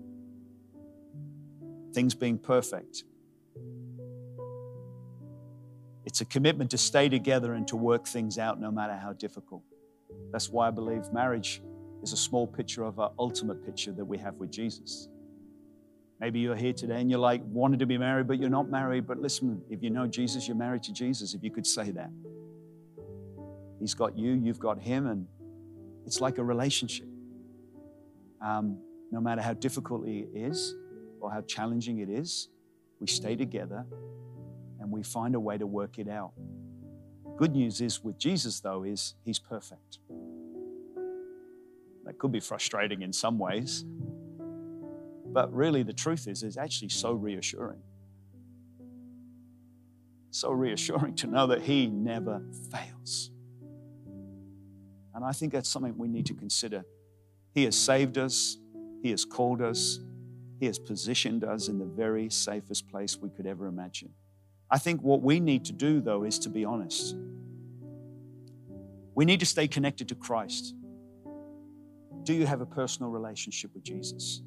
things 1.94 2.14
being 2.14 2.38
perfect. 2.38 3.06
It's 6.12 6.20
a 6.20 6.26
commitment 6.26 6.70
to 6.72 6.78
stay 6.78 7.08
together 7.08 7.54
and 7.54 7.66
to 7.70 7.78
work 7.78 8.06
things 8.06 8.38
out 8.38 8.60
no 8.60 8.70
matter 8.70 8.98
how 8.98 9.14
difficult. 9.14 9.64
That's 10.34 10.50
why 10.50 10.68
I 10.68 10.72
believe 10.72 11.04
marriage 11.14 11.62
is 12.04 12.12
a 12.12 12.18
small 12.18 12.46
picture 12.46 12.84
of 12.84 13.00
our 13.00 13.14
ultimate 13.18 13.66
picture 13.66 13.94
that 13.94 14.04
we 14.04 14.18
have 14.18 14.36
with 14.36 14.52
Jesus. 14.52 15.08
Maybe 16.20 16.42
you're 16.42 16.58
here 16.58 16.74
today 16.74 17.00
and 17.00 17.10
you're 17.10 17.18
like, 17.18 17.42
wanted 17.46 17.80
to 17.80 17.86
be 17.86 17.98
married, 17.98 18.28
but 18.28 18.42
you're 18.42 18.50
not 18.50 18.70
married. 18.70 19.08
But 19.08 19.20
listen, 19.20 19.62
if 19.70 19.82
you 19.82 19.90
know 19.90 20.06
Jesus, 20.06 20.50
you're 20.50 20.58
married 20.58 20.84
to 20.84 20.92
Jesus, 20.92 21.34
if 21.34 21.46
you 21.46 21.50
could 21.50 21.66
say 21.66 21.92
that. 21.92 22.10
He's 23.80 23.94
got 23.94 24.18
you, 24.18 24.34
you've 24.34 24.60
got 24.60 24.82
him, 24.82 25.08
and 25.08 25.26
it's 26.06 26.20
like 26.20 26.40
a 26.40 26.44
relationship 26.44 27.08
um, 28.42 28.80
no 29.14 29.22
matter 29.22 29.42
how 29.42 29.54
difficult 29.54 30.06
it 30.06 30.28
is, 30.36 30.76
or 31.22 31.32
how 31.32 31.40
challenging 31.44 32.00
it 32.00 32.10
is, 32.10 32.50
we 33.00 33.08
stay 33.08 33.38
together 33.38 33.86
we 35.02 35.06
find 35.06 35.34
a 35.34 35.40
way 35.40 35.58
to 35.58 35.66
work 35.66 35.98
it 35.98 36.08
out. 36.08 36.32
Good 37.36 37.54
news 37.54 37.82
is 37.82 38.04
with 38.04 38.20
Jesus, 38.20 38.60
though, 38.60 38.84
is 38.84 39.16
he's 39.26 39.40
perfect. 39.40 39.98
That 42.06 42.20
could 42.20 42.32
be 42.32 42.40
frustrating 42.40 43.02
in 43.02 43.12
some 43.12 43.40
ways, 43.40 43.84
but 45.26 45.52
really 45.52 45.82
the 45.82 45.94
truth 45.94 46.28
is, 46.28 46.44
it's 46.44 46.56
actually 46.56 46.90
so 46.90 47.14
reassuring. 47.14 47.82
So 50.30 50.52
reassuring 50.52 51.16
to 51.16 51.28
know 51.28 51.48
that 51.48 51.64
he 51.64 51.88
never 51.88 52.44
fails. 52.70 53.32
And 55.16 55.26
I 55.26 55.32
think 55.32 55.52
that's 55.52 55.68
something 55.70 55.98
we 55.98 56.10
need 56.10 56.28
to 56.28 56.36
consider. 56.36 56.86
He 57.56 57.64
has 57.64 57.76
saved 57.76 58.20
us, 58.20 58.60
He 59.02 59.10
has 59.10 59.26
called 59.26 59.64
us, 59.64 60.00
He 60.60 60.68
has 60.68 60.78
positioned 60.78 61.44
us 61.44 61.70
in 61.70 61.80
the 61.80 61.86
very 61.86 62.30
safest 62.30 62.88
place 62.88 63.18
we 63.18 63.30
could 63.30 63.48
ever 63.48 63.66
imagine. 63.66 64.14
I 64.72 64.78
think 64.78 65.02
what 65.02 65.22
we 65.22 65.42
need 65.42 65.66
to 65.66 65.74
do, 65.74 66.00
though, 66.00 66.24
is 66.24 66.40
to 66.40 66.50
be 66.50 66.64
honest. 66.64 67.16
We 69.14 69.26
need 69.26 69.42
to 69.42 69.46
stay 69.46 69.68
connected 69.68 70.08
to 70.10 70.16
Christ. 70.16 70.74
Do 72.24 72.34
you 72.34 72.46
have 72.46 72.62
a 72.62 72.66
personal 72.66 73.12
relationship 73.12 73.74
with 73.74 73.84
Jesus? 73.84 74.42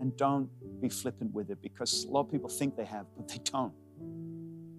And 0.00 0.16
don't 0.16 0.48
be 0.80 0.88
flippant 0.88 1.34
with 1.34 1.50
it 1.50 1.60
because 1.60 2.04
a 2.04 2.10
lot 2.10 2.20
of 2.20 2.30
people 2.30 2.48
think 2.48 2.76
they 2.76 2.84
have, 2.84 3.06
but 3.16 3.28
they 3.28 3.38
don't. 3.44 3.72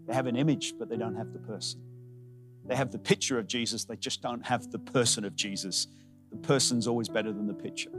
They 0.08 0.14
have 0.14 0.26
an 0.26 0.36
image, 0.36 0.74
but 0.80 0.90
they 0.90 0.98
don't 0.98 1.16
have 1.16 1.32
the 1.32 1.40
person. 1.40 1.82
They 2.66 2.76
have 2.76 2.92
the 2.92 3.00
picture 3.00 3.38
of 3.38 3.48
Jesus, 3.48 3.86
they 3.86 3.96
just 3.96 4.22
don't 4.22 4.46
have 4.46 4.72
the 4.72 4.80
person 4.80 5.24
of 5.26 5.36
Jesus. 5.36 5.88
The 6.32 6.38
person's 6.38 6.88
always 6.88 7.08
better 7.08 7.32
than 7.32 7.48
the 7.48 7.54
picture. 7.54 7.92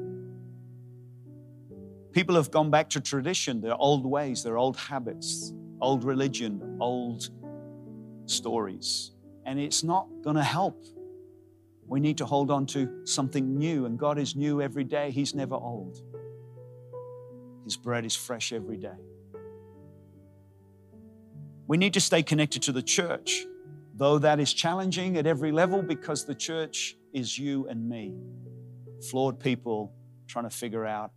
People 2.12 2.34
have 2.34 2.50
gone 2.50 2.70
back 2.70 2.90
to 2.90 3.00
tradition, 3.00 3.60
their 3.60 3.76
old 3.76 4.04
ways, 4.04 4.42
their 4.42 4.58
old 4.58 4.76
habits, 4.76 5.52
old 5.80 6.04
religion, 6.04 6.78
old 6.80 7.30
stories. 8.26 9.12
And 9.44 9.58
it's 9.58 9.82
not 9.82 10.06
going 10.22 10.36
to 10.36 10.42
help. 10.42 10.84
We 11.86 12.00
need 12.00 12.18
to 12.18 12.26
hold 12.26 12.50
on 12.50 12.66
to 12.66 13.06
something 13.06 13.56
new, 13.56 13.86
and 13.86 13.98
God 13.98 14.18
is 14.18 14.36
new 14.36 14.60
every 14.60 14.84
day. 14.84 15.10
He's 15.10 15.34
never 15.34 15.54
old. 15.54 16.02
His 17.64 17.76
bread 17.76 18.04
is 18.04 18.14
fresh 18.14 18.52
every 18.52 18.76
day. 18.76 18.98
We 21.66 21.76
need 21.76 21.94
to 21.94 22.00
stay 22.00 22.22
connected 22.22 22.62
to 22.62 22.72
the 22.72 22.82
church, 22.82 23.46
though 23.94 24.18
that 24.18 24.40
is 24.40 24.52
challenging 24.52 25.16
at 25.16 25.26
every 25.26 25.52
level 25.52 25.82
because 25.82 26.24
the 26.24 26.34
church 26.34 26.96
is 27.12 27.38
you 27.38 27.66
and 27.68 27.88
me, 27.88 28.14
flawed 29.10 29.38
people 29.38 29.92
trying 30.26 30.44
to 30.44 30.54
figure 30.54 30.86
out 30.86 31.12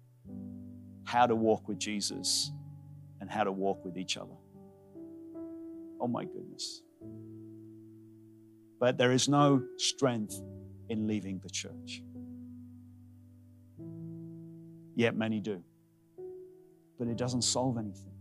how 1.04 1.26
to 1.26 1.36
walk 1.36 1.68
with 1.68 1.80
Jesus 1.80 2.52
and 3.20 3.30
how 3.30 3.44
to 3.44 3.52
walk 3.52 3.84
with 3.86 3.98
each 3.98 4.18
other. 4.18 4.41
Oh 6.02 6.08
my 6.08 6.26
goodness. 6.26 6.82
But 8.80 8.98
there 8.98 9.12
is 9.12 9.30
no 9.30 9.62
strength 9.78 10.42
in 10.90 11.06
leaving 11.06 11.40
the 11.40 11.50
church. 11.50 12.02
Yet 14.96 15.16
many 15.16 15.40
do. 15.40 15.64
But 16.98 17.08
it 17.08 17.18
doesn't 17.18 17.44
solve 17.44 17.78
anything. 17.78 18.12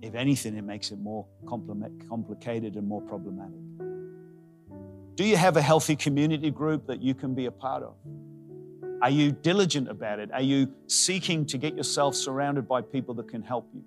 If 0.00 0.14
anything, 0.14 0.56
it 0.56 0.62
makes 0.62 0.90
it 0.90 0.98
more 0.98 1.26
complicated 1.46 2.76
and 2.76 2.88
more 2.88 3.02
problematic. 3.02 3.60
Do 5.14 5.24
you 5.24 5.36
have 5.36 5.56
a 5.56 5.62
healthy 5.62 5.96
community 5.96 6.50
group 6.50 6.86
that 6.86 7.02
you 7.02 7.14
can 7.14 7.34
be 7.34 7.46
a 7.46 7.50
part 7.50 7.82
of? 7.82 7.94
Are 9.02 9.10
you 9.10 9.32
diligent 9.32 9.88
about 9.88 10.18
it? 10.18 10.30
Are 10.32 10.42
you 10.42 10.72
seeking 10.86 11.44
to 11.46 11.58
get 11.58 11.76
yourself 11.76 12.14
surrounded 12.14 12.66
by 12.66 12.80
people 12.80 13.14
that 13.14 13.28
can 13.28 13.42
help 13.42 13.68
you? 13.74 13.82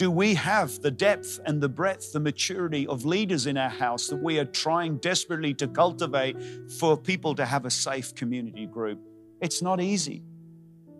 Do 0.00 0.10
we 0.10 0.32
have 0.32 0.80
the 0.80 0.90
depth 0.90 1.40
and 1.44 1.60
the 1.60 1.68
breadth, 1.68 2.14
the 2.14 2.20
maturity 2.20 2.86
of 2.86 3.04
leaders 3.04 3.44
in 3.44 3.58
our 3.58 3.68
house 3.68 4.06
that 4.06 4.16
we 4.16 4.38
are 4.38 4.46
trying 4.46 4.96
desperately 4.96 5.52
to 5.52 5.68
cultivate 5.68 6.38
for 6.78 6.96
people 6.96 7.34
to 7.34 7.44
have 7.44 7.66
a 7.66 7.70
safe 7.70 8.14
community 8.14 8.64
group? 8.64 8.98
It's 9.42 9.60
not 9.60 9.78
easy. 9.78 10.22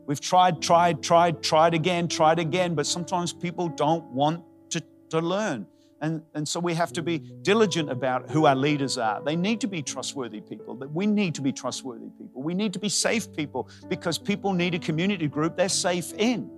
We've 0.06 0.20
tried, 0.20 0.60
tried, 0.60 1.02
tried, 1.02 1.42
tried 1.42 1.72
again, 1.72 2.08
tried 2.08 2.38
again, 2.38 2.74
but 2.74 2.84
sometimes 2.84 3.32
people 3.32 3.68
don't 3.68 4.04
want 4.12 4.44
to, 4.68 4.82
to 5.08 5.20
learn. 5.20 5.66
And, 6.02 6.20
and 6.34 6.46
so 6.46 6.60
we 6.60 6.74
have 6.74 6.92
to 6.92 7.02
be 7.02 7.20
diligent 7.40 7.90
about 7.90 8.30
who 8.30 8.44
our 8.44 8.54
leaders 8.54 8.98
are. 8.98 9.22
They 9.24 9.34
need 9.34 9.62
to 9.62 9.66
be 9.66 9.80
trustworthy 9.80 10.42
people. 10.42 10.76
We 10.92 11.06
need 11.06 11.34
to 11.36 11.40
be 11.40 11.52
trustworthy 11.52 12.10
people. 12.18 12.42
We 12.42 12.52
need 12.52 12.74
to 12.74 12.78
be 12.78 12.90
safe 12.90 13.32
people 13.34 13.70
because 13.88 14.18
people 14.18 14.52
need 14.52 14.74
a 14.74 14.78
community 14.78 15.26
group 15.26 15.56
they're 15.56 15.70
safe 15.70 16.12
in. 16.18 16.50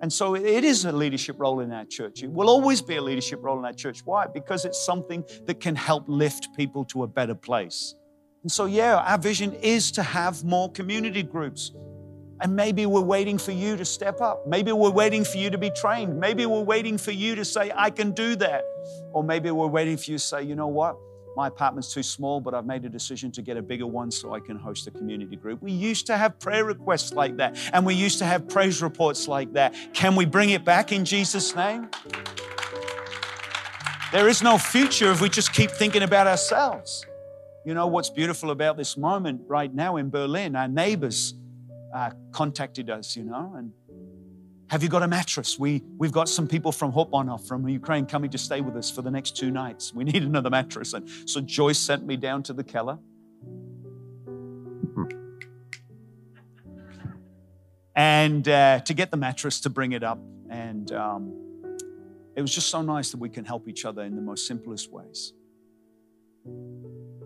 And 0.00 0.12
so 0.12 0.36
it 0.36 0.64
is 0.64 0.84
a 0.84 0.92
leadership 0.92 1.36
role 1.38 1.60
in 1.60 1.72
our 1.72 1.84
church. 1.84 2.22
It 2.22 2.30
will 2.30 2.48
always 2.48 2.80
be 2.80 2.96
a 2.96 3.02
leadership 3.02 3.40
role 3.42 3.58
in 3.58 3.64
our 3.64 3.72
church. 3.72 4.00
Why? 4.04 4.26
Because 4.26 4.64
it's 4.64 4.80
something 4.84 5.24
that 5.46 5.60
can 5.60 5.74
help 5.74 6.04
lift 6.06 6.48
people 6.56 6.84
to 6.86 7.02
a 7.02 7.08
better 7.08 7.34
place. 7.34 7.94
And 8.42 8.52
so, 8.52 8.66
yeah, 8.66 8.96
our 8.96 9.18
vision 9.18 9.52
is 9.54 9.90
to 9.92 10.02
have 10.02 10.44
more 10.44 10.70
community 10.70 11.24
groups. 11.24 11.72
And 12.40 12.54
maybe 12.54 12.86
we're 12.86 13.00
waiting 13.00 13.36
for 13.36 13.50
you 13.50 13.76
to 13.76 13.84
step 13.84 14.20
up. 14.20 14.46
Maybe 14.46 14.70
we're 14.70 14.90
waiting 14.90 15.24
for 15.24 15.38
you 15.38 15.50
to 15.50 15.58
be 15.58 15.70
trained. 15.70 16.20
Maybe 16.20 16.46
we're 16.46 16.62
waiting 16.62 16.96
for 16.96 17.10
you 17.10 17.34
to 17.34 17.44
say, 17.44 17.72
I 17.74 17.90
can 17.90 18.12
do 18.12 18.36
that. 18.36 18.62
Or 19.12 19.24
maybe 19.24 19.50
we're 19.50 19.66
waiting 19.66 19.96
for 19.96 20.12
you 20.12 20.18
to 20.18 20.24
say, 20.24 20.44
you 20.44 20.54
know 20.54 20.68
what? 20.68 20.96
My 21.38 21.46
apartment's 21.46 21.94
too 21.94 22.02
small, 22.02 22.40
but 22.40 22.52
I've 22.52 22.66
made 22.66 22.84
a 22.84 22.88
decision 22.88 23.30
to 23.30 23.42
get 23.42 23.56
a 23.56 23.62
bigger 23.62 23.86
one 23.86 24.10
so 24.10 24.34
I 24.34 24.40
can 24.40 24.56
host 24.56 24.88
a 24.88 24.90
community 24.90 25.36
group. 25.36 25.62
We 25.62 25.70
used 25.70 26.04
to 26.08 26.16
have 26.16 26.36
prayer 26.40 26.64
requests 26.64 27.12
like 27.12 27.36
that, 27.36 27.56
and 27.72 27.86
we 27.86 27.94
used 27.94 28.18
to 28.18 28.24
have 28.24 28.48
praise 28.48 28.82
reports 28.82 29.28
like 29.28 29.52
that. 29.52 29.72
Can 29.94 30.16
we 30.16 30.24
bring 30.24 30.50
it 30.50 30.64
back 30.64 30.90
in 30.90 31.04
Jesus' 31.04 31.54
name? 31.54 31.90
There 34.10 34.26
is 34.26 34.42
no 34.42 34.58
future 34.58 35.12
if 35.12 35.20
we 35.20 35.28
just 35.28 35.52
keep 35.52 35.70
thinking 35.70 36.02
about 36.02 36.26
ourselves. 36.26 37.06
You 37.64 37.72
know 37.72 37.86
what's 37.86 38.10
beautiful 38.10 38.50
about 38.50 38.76
this 38.76 38.96
moment 38.96 39.42
right 39.46 39.72
now 39.72 39.94
in 39.94 40.10
Berlin? 40.10 40.56
Our 40.56 40.66
neighbors 40.66 41.34
uh, 41.94 42.10
contacted 42.32 42.90
us, 42.90 43.16
you 43.16 43.22
know, 43.22 43.54
and 43.56 43.70
have 44.70 44.82
you 44.82 44.88
got 44.88 45.02
a 45.02 45.08
mattress? 45.08 45.58
We, 45.58 45.82
we've 45.96 46.12
got 46.12 46.28
some 46.28 46.46
people 46.46 46.72
from 46.72 46.92
Hoponov, 46.92 47.46
from 47.48 47.66
Ukraine, 47.68 48.06
coming 48.06 48.30
to 48.30 48.38
stay 48.38 48.60
with 48.60 48.76
us 48.76 48.90
for 48.90 49.02
the 49.02 49.10
next 49.10 49.36
two 49.36 49.50
nights. 49.50 49.94
We 49.94 50.04
need 50.04 50.22
another 50.22 50.50
mattress. 50.50 50.92
And 50.92 51.08
so 51.26 51.40
Joyce 51.40 51.78
sent 51.78 52.06
me 52.06 52.16
down 52.16 52.42
to 52.44 52.52
the 52.52 52.64
Keller. 52.64 52.98
And 57.96 58.46
uh, 58.46 58.80
to 58.80 58.94
get 58.94 59.10
the 59.10 59.16
mattress, 59.16 59.60
to 59.62 59.70
bring 59.70 59.92
it 59.92 60.04
up. 60.04 60.20
And 60.50 60.92
um, 60.92 61.32
it 62.36 62.42
was 62.42 62.54
just 62.54 62.68
so 62.68 62.82
nice 62.82 63.10
that 63.10 63.18
we 63.18 63.28
can 63.28 63.44
help 63.44 63.68
each 63.68 63.84
other 63.84 64.02
in 64.02 64.14
the 64.14 64.22
most 64.22 64.46
simplest 64.46 64.92
ways. 64.92 65.32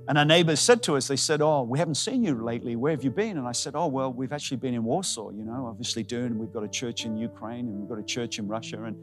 And 0.08 0.18
our 0.18 0.24
neighbors 0.24 0.60
said 0.60 0.82
to 0.84 0.96
us, 0.96 1.06
they 1.06 1.16
said, 1.16 1.40
Oh, 1.40 1.62
we 1.62 1.78
haven't 1.78 1.94
seen 1.94 2.24
you 2.24 2.34
lately. 2.42 2.74
Where 2.74 2.90
have 2.90 3.04
you 3.04 3.10
been? 3.10 3.38
And 3.38 3.46
I 3.46 3.52
said, 3.52 3.74
Oh, 3.76 3.86
well, 3.86 4.12
we've 4.12 4.32
actually 4.32 4.56
been 4.56 4.74
in 4.74 4.82
Warsaw, 4.82 5.30
you 5.30 5.44
know, 5.44 5.66
obviously 5.66 6.02
doing, 6.02 6.38
we've 6.38 6.52
got 6.52 6.64
a 6.64 6.68
church 6.68 7.04
in 7.04 7.16
Ukraine 7.16 7.68
and 7.68 7.80
we've 7.80 7.88
got 7.88 7.98
a 7.98 8.02
church 8.02 8.38
in 8.38 8.48
Russia. 8.48 8.82
And, 8.82 8.96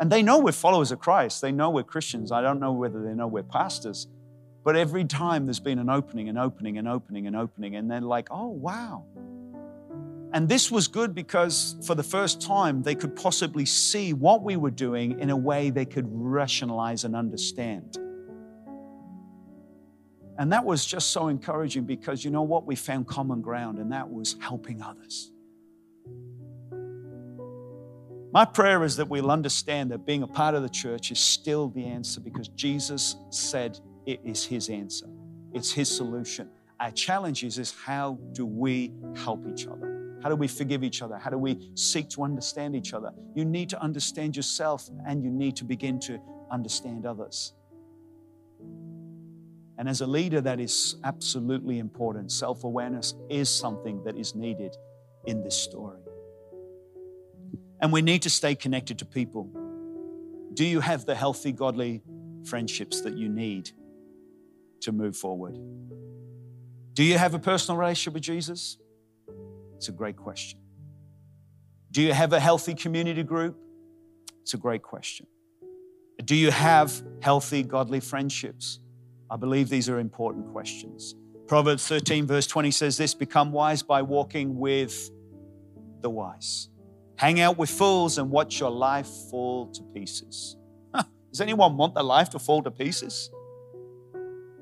and 0.00 0.10
they 0.10 0.22
know 0.22 0.38
we're 0.38 0.52
followers 0.52 0.92
of 0.92 0.98
Christ. 0.98 1.42
They 1.42 1.52
know 1.52 1.70
we're 1.70 1.82
Christians. 1.82 2.32
I 2.32 2.40
don't 2.40 2.58
know 2.58 2.72
whether 2.72 3.02
they 3.02 3.12
know 3.12 3.26
we're 3.26 3.42
pastors. 3.42 4.06
But 4.64 4.76
every 4.76 5.04
time 5.04 5.46
there's 5.46 5.60
been 5.60 5.78
an 5.78 5.90
opening, 5.90 6.28
an 6.28 6.38
opening, 6.38 6.78
an 6.78 6.86
opening, 6.86 7.26
an 7.26 7.34
opening. 7.34 7.76
And 7.76 7.90
they're 7.90 8.00
like, 8.00 8.28
Oh, 8.30 8.48
wow. 8.48 9.04
And 10.32 10.48
this 10.48 10.70
was 10.70 10.88
good 10.88 11.14
because 11.14 11.76
for 11.86 11.94
the 11.94 12.02
first 12.02 12.40
time, 12.40 12.82
they 12.82 12.94
could 12.94 13.14
possibly 13.14 13.64
see 13.64 14.12
what 14.12 14.42
we 14.42 14.56
were 14.56 14.70
doing 14.70 15.20
in 15.20 15.30
a 15.30 15.36
way 15.36 15.70
they 15.70 15.84
could 15.84 16.06
rationalize 16.08 17.04
and 17.04 17.14
understand. 17.14 17.98
And 20.38 20.52
that 20.52 20.64
was 20.64 20.84
just 20.84 21.10
so 21.10 21.28
encouraging 21.28 21.84
because 21.84 22.24
you 22.24 22.30
know 22.30 22.42
what? 22.42 22.66
We 22.66 22.76
found 22.76 23.06
common 23.06 23.40
ground, 23.40 23.78
and 23.78 23.92
that 23.92 24.10
was 24.10 24.36
helping 24.40 24.82
others. 24.82 25.32
My 28.32 28.44
prayer 28.44 28.84
is 28.84 28.96
that 28.96 29.08
we'll 29.08 29.30
understand 29.30 29.90
that 29.92 30.04
being 30.04 30.22
a 30.22 30.26
part 30.26 30.54
of 30.54 30.62
the 30.62 30.68
church 30.68 31.10
is 31.10 31.18
still 31.18 31.68
the 31.68 31.86
answer 31.86 32.20
because 32.20 32.48
Jesus 32.48 33.16
said 33.30 33.80
it 34.04 34.20
is 34.24 34.44
His 34.44 34.68
answer, 34.68 35.06
it's 35.54 35.72
His 35.72 35.88
solution. 35.88 36.50
Our 36.78 36.90
challenge 36.90 37.42
is, 37.42 37.58
is 37.58 37.72
how 37.72 38.18
do 38.32 38.44
we 38.44 38.92
help 39.14 39.46
each 39.48 39.66
other? 39.66 40.18
How 40.22 40.28
do 40.28 40.36
we 40.36 40.48
forgive 40.48 40.84
each 40.84 41.00
other? 41.00 41.16
How 41.16 41.30
do 41.30 41.38
we 41.38 41.70
seek 41.74 42.10
to 42.10 42.24
understand 42.24 42.76
each 42.76 42.92
other? 42.92 43.10
You 43.34 43.46
need 43.46 43.70
to 43.70 43.80
understand 43.80 44.36
yourself 44.36 44.90
and 45.06 45.22
you 45.22 45.30
need 45.30 45.56
to 45.56 45.64
begin 45.64 45.98
to 46.00 46.18
understand 46.50 47.06
others. 47.06 47.54
And 49.78 49.88
as 49.88 50.00
a 50.00 50.06
leader, 50.06 50.40
that 50.40 50.58
is 50.58 50.96
absolutely 51.04 51.78
important. 51.78 52.32
Self 52.32 52.64
awareness 52.64 53.14
is 53.28 53.48
something 53.48 54.02
that 54.04 54.16
is 54.16 54.34
needed 54.34 54.74
in 55.26 55.42
this 55.42 55.56
story. 55.56 56.00
And 57.80 57.92
we 57.92 58.00
need 58.00 58.22
to 58.22 58.30
stay 58.30 58.54
connected 58.54 58.98
to 59.00 59.04
people. 59.04 59.50
Do 60.54 60.64
you 60.64 60.80
have 60.80 61.04
the 61.04 61.14
healthy, 61.14 61.52
godly 61.52 62.02
friendships 62.44 63.02
that 63.02 63.18
you 63.18 63.28
need 63.28 63.70
to 64.80 64.92
move 64.92 65.16
forward? 65.16 65.58
Do 66.94 67.04
you 67.04 67.18
have 67.18 67.34
a 67.34 67.38
personal 67.38 67.78
relationship 67.78 68.14
with 68.14 68.22
Jesus? 68.22 68.78
It's 69.76 69.88
a 69.88 69.92
great 69.92 70.16
question. 70.16 70.58
Do 71.90 72.00
you 72.02 72.14
have 72.14 72.32
a 72.32 72.40
healthy 72.40 72.74
community 72.74 73.22
group? 73.22 73.58
It's 74.40 74.54
a 74.54 74.58
great 74.58 74.82
question. 74.82 75.26
Do 76.24 76.34
you 76.34 76.50
have 76.50 77.02
healthy, 77.20 77.62
godly 77.62 78.00
friendships? 78.00 78.80
I 79.30 79.36
believe 79.36 79.68
these 79.68 79.88
are 79.88 79.98
important 79.98 80.52
questions. 80.52 81.14
Proverbs 81.46 81.86
13, 81.86 82.26
verse 82.26 82.46
20 82.46 82.70
says 82.70 82.96
this 82.96 83.14
Become 83.14 83.52
wise 83.52 83.82
by 83.82 84.02
walking 84.02 84.58
with 84.58 85.10
the 86.00 86.10
wise. 86.10 86.68
Hang 87.16 87.40
out 87.40 87.56
with 87.56 87.70
fools 87.70 88.18
and 88.18 88.30
watch 88.30 88.60
your 88.60 88.70
life 88.70 89.08
fall 89.30 89.66
to 89.72 89.82
pieces. 89.94 90.56
Does 90.92 91.40
anyone 91.40 91.76
want 91.76 91.94
their 91.94 92.04
life 92.04 92.30
to 92.30 92.38
fall 92.38 92.62
to 92.62 92.70
pieces? 92.70 93.30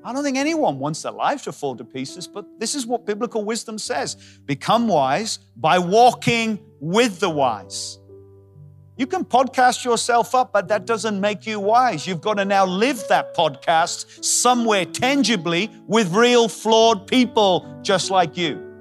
I 0.03 0.13
don't 0.13 0.23
think 0.23 0.37
anyone 0.37 0.77
wants 0.77 1.01
their 1.01 1.11
life 1.11 1.43
to 1.43 1.51
fall 1.51 1.75
to 1.75 1.83
pieces, 1.83 2.27
but 2.27 2.45
this 2.59 2.75
is 2.75 2.85
what 2.85 3.07
biblical 3.07 3.43
wisdom 3.43 3.79
says 3.79 4.15
become 4.45 4.87
wise 4.87 5.39
by 5.55 5.79
walking 5.79 6.59
with 6.79 7.19
the 7.19 7.29
wise. 7.29 7.97
You 8.97 9.07
can 9.07 9.25
podcast 9.25 9.83
yourself 9.83 10.33
up, 10.33 10.53
but 10.53 10.69
that 10.69 10.85
doesn't 10.85 11.19
make 11.19 11.45
you 11.45 11.59
wise. 11.59 12.07
You've 12.07 12.21
got 12.21 12.35
to 12.35 12.45
now 12.45 12.65
live 12.65 13.03
that 13.09 13.35
podcast 13.35 14.23
somewhere 14.23 14.85
tangibly 14.85 15.69
with 15.85 16.13
real 16.13 16.47
flawed 16.47 17.05
people 17.05 17.79
just 17.81 18.09
like 18.09 18.37
you, 18.37 18.73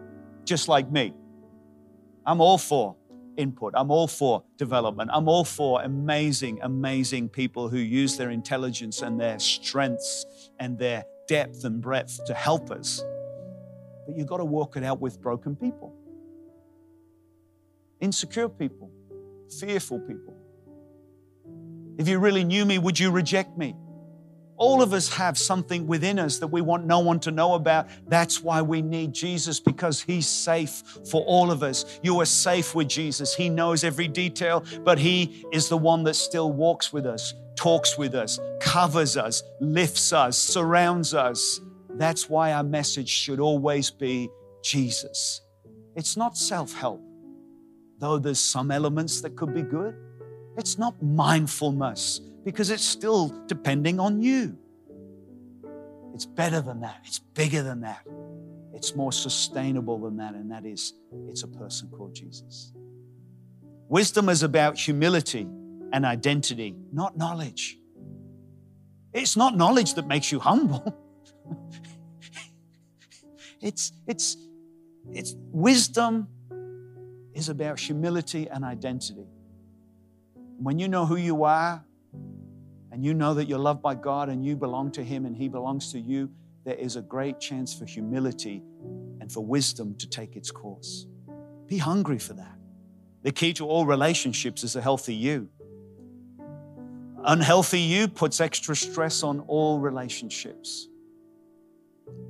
just 0.45 0.69
like 0.69 0.89
me. 0.91 1.13
I'm 2.25 2.41
all 2.41 2.59
for 2.59 2.95
input. 3.37 3.75
I'm 3.77 3.91
all 3.91 4.07
for 4.07 4.45
development. 4.57 5.11
I'm 5.13 5.29
all 5.29 5.45
for 5.45 5.83
amazing, 5.83 6.61
amazing 6.63 7.29
people 7.29 7.69
who 7.69 7.79
use 7.79 8.17
their 8.17 8.31
intelligence 8.31 9.03
and 9.03 9.21
their 9.21 9.41
strengths 9.41 10.25
and 10.61 10.79
their 10.79 11.05
depth 11.27 11.65
and 11.65 11.81
breadth 11.81 12.25
to 12.27 12.35
help 12.35 12.71
us. 12.71 13.03
But 14.07 14.17
you've 14.17 14.29
got 14.29 14.37
to 14.37 14.45
walk 14.45 14.77
it 14.77 14.85
out 14.85 15.01
with 15.01 15.21
broken 15.21 15.57
people, 15.57 15.93
insecure 18.01 18.49
people, 18.49 18.93
fearful 19.61 20.01
people. 20.01 20.35
If 21.99 22.09
you 22.09 22.19
really 22.19 22.45
knew 22.45 22.65
me, 22.65 22.79
would 22.79 22.99
you 22.99 23.11
reject 23.11 23.57
me? 23.57 23.77
All 24.57 24.83
of 24.83 24.93
us 24.93 25.13
have 25.15 25.37
something 25.37 25.87
within 25.87 26.19
us 26.19 26.39
that 26.39 26.47
we 26.47 26.61
want 26.61 26.87
no 26.87 27.01
one 27.01 27.19
to 27.21 27.33
know 27.33 27.55
about. 27.55 27.89
That's 28.07 28.41
why 28.41 28.63
we 28.63 28.83
need 28.83 29.13
Jesus 29.13 29.59
because 29.59 30.01
He's 30.01 30.29
safe 30.29 30.83
for 31.11 31.23
all 31.25 31.51
of 31.51 31.63
us. 31.63 31.99
You 32.03 32.21
are 32.21 32.27
safe 32.27 32.75
with 32.75 32.89
Jesus. 32.89 33.35
He 33.35 33.49
knows 33.49 33.83
every 33.83 34.07
detail, 34.07 34.65
but 34.85 34.99
He 34.99 35.45
is 35.53 35.69
the 35.69 35.77
one 35.77 36.05
that 36.05 36.15
still 36.15 36.53
walks 36.53 36.93
with 36.93 37.05
us, 37.05 37.35
talks 37.57 37.99
with 37.99 38.15
us, 38.15 38.39
covers 38.61 39.17
us, 39.17 39.43
lifts 39.61 40.13
us, 40.13 40.39
surrounds 40.39 41.15
us. 41.15 41.61
That's 41.91 42.29
why 42.29 42.53
our 42.53 42.65
message 42.65 43.09
should 43.09 43.41
always 43.41 43.91
be 43.91 44.29
Jesus. 44.63 45.41
It's 45.97 46.17
not 46.17 46.37
self 46.37 46.73
help, 46.73 47.03
though 48.05 48.19
there's 48.19 48.39
some 48.39 48.71
elements 48.71 49.23
that 49.23 49.35
could 49.35 49.55
be 49.55 49.63
good. 49.63 49.95
It's 50.59 50.79
not 50.79 51.03
mindfulness 51.03 52.21
because 52.45 52.69
it's 52.69 52.85
still 52.85 53.35
depending 53.47 53.99
on 53.99 54.21
you. 54.21 54.59
It's 56.13 56.27
better 56.27 56.61
than 56.61 56.83
that, 56.83 57.01
it's 57.07 57.19
bigger 57.19 57.63
than 57.63 57.81
that, 57.81 58.07
it's 58.75 58.95
more 58.95 59.11
sustainable 59.11 59.99
than 59.99 60.19
that, 60.19 60.35
and 60.35 60.51
that 60.51 60.67
is 60.67 60.93
it's 61.29 61.45
a 61.45 61.49
person 61.49 61.89
called 61.89 62.15
Jesus. 62.15 62.75
Wisdom 63.89 64.29
is 64.29 64.43
about 64.43 64.79
humility 64.79 65.49
and 65.95 66.05
identity, 66.05 66.77
not 66.93 67.17
knowledge. 67.17 67.79
It's 69.15 69.35
not 69.35 69.57
knowledge 69.57 69.95
that 69.95 70.07
makes 70.07 70.31
you 70.31 70.41
humble. 70.41 70.95
it's, 73.63 73.93
it's, 74.07 74.37
it's 75.11 75.35
wisdom 75.53 76.29
is 77.35 77.49
about 77.49 77.79
humility 77.79 78.49
and 78.49 78.65
identity. 78.65 79.27
When 80.59 80.79
you 80.79 80.89
know 80.89 81.05
who 81.05 81.17
you 81.17 81.45
are 81.45 81.85
and 82.93 83.05
you 83.05 83.13
know 83.13 83.35
that 83.35 83.49
you're 83.49 83.59
loved 83.59 83.83
by 83.83 83.95
God 83.95 84.29
and 84.29 84.45
you 84.45 84.57
belong 84.57 84.93
to 84.93 85.03
Him 85.03 85.27
and 85.27 85.37
He 85.37 85.49
belongs 85.49 85.93
to 85.93 85.99
you, 85.99 86.31
there 86.65 86.77
is 86.77 86.97
a 86.97 87.03
great 87.03 87.41
chance 87.41 87.75
for 87.75 87.85
humility 87.85 88.63
and 89.21 89.31
for 89.31 89.45
wisdom 89.45 89.95
to 89.97 90.09
take 90.09 90.37
its 90.37 90.51
course. 90.51 91.07
Be 91.67 91.77
hungry 91.77 92.19
for 92.19 92.35
that. 92.35 92.59
The 93.23 93.33
key 93.33 93.53
to 93.55 93.67
all 93.67 93.85
relationships 93.85 94.65
is 94.65 94.77
a 94.77 94.83
healthy 94.83 95.15
you. 95.15 95.49
Unhealthy 97.25 97.81
you 97.81 98.07
puts 98.07 98.41
extra 98.41 98.77
stress 98.77 99.23
on 99.23 99.41
all 99.41 99.81
relationships. 99.81 100.89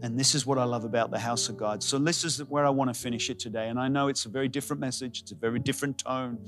And 0.03 0.19
this 0.19 0.35
is 0.35 0.45
what 0.45 0.59
I 0.59 0.65
love 0.65 0.85
about 0.85 1.11
the 1.11 1.19
house 1.19 1.49
of 1.49 1.57
God. 1.57 1.83
So, 1.83 1.99
this 1.99 2.25
is 2.25 2.45
where 2.45 2.67
I 2.67 2.71
want 2.71 2.93
to 2.93 2.99
finish 2.99 3.31
it 3.31 3.39
today. 3.39 3.69
And 3.69 3.79
I 3.79 3.89
know 3.89 4.09
it's 4.09 4.27
a 4.27 4.29
very 4.29 4.49
different 4.49 4.81
message, 4.81 5.23
it's 5.23 5.33
a 5.33 5.37
very 5.37 5.59
different 5.59 5.99
tone. 5.99 6.39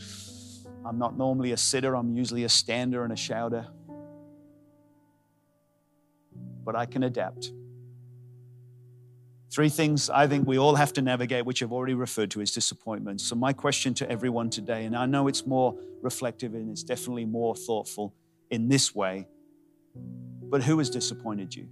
I'm 0.84 0.98
not 0.98 1.16
normally 1.16 1.52
a 1.52 1.56
sitter, 1.56 1.96
I'm 1.96 2.14
usually 2.16 2.44
a 2.44 2.48
stander 2.48 3.02
and 3.02 3.12
a 3.12 3.16
shouter 3.16 3.66
but 6.66 6.74
I 6.74 6.84
can 6.84 7.04
adapt. 7.04 7.52
Three 9.50 9.68
things 9.70 10.10
I 10.10 10.26
think 10.26 10.46
we 10.46 10.58
all 10.58 10.74
have 10.74 10.92
to 10.94 11.02
navigate, 11.02 11.46
which 11.46 11.62
I've 11.62 11.72
already 11.72 11.94
referred 11.94 12.32
to, 12.32 12.40
is 12.42 12.50
disappointment. 12.50 13.22
So, 13.22 13.36
my 13.36 13.54
question 13.54 13.94
to 13.94 14.10
everyone 14.10 14.50
today, 14.50 14.84
and 14.84 14.94
I 14.94 15.06
know 15.06 15.28
it's 15.28 15.46
more 15.46 15.78
reflective 16.02 16.52
and 16.54 16.68
it's 16.68 16.82
definitely 16.82 17.24
more 17.24 17.54
thoughtful 17.54 18.12
in 18.50 18.68
this 18.68 18.94
way, 18.94 19.28
but 19.94 20.64
who 20.64 20.76
has 20.78 20.90
disappointed 20.90 21.54
you? 21.54 21.68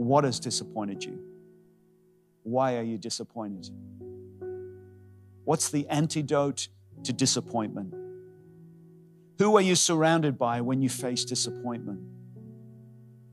What 0.00 0.24
has 0.24 0.40
disappointed 0.40 1.04
you? 1.04 1.22
Why 2.42 2.78
are 2.78 2.82
you 2.82 2.96
disappointed? 2.96 3.68
What's 5.44 5.70
the 5.70 5.86
antidote 5.88 6.68
to 7.04 7.12
disappointment? 7.12 7.92
Who 9.38 9.58
are 9.58 9.60
you 9.60 9.74
surrounded 9.74 10.38
by 10.38 10.62
when 10.62 10.80
you 10.80 10.88
face 10.88 11.26
disappointment? 11.26 12.00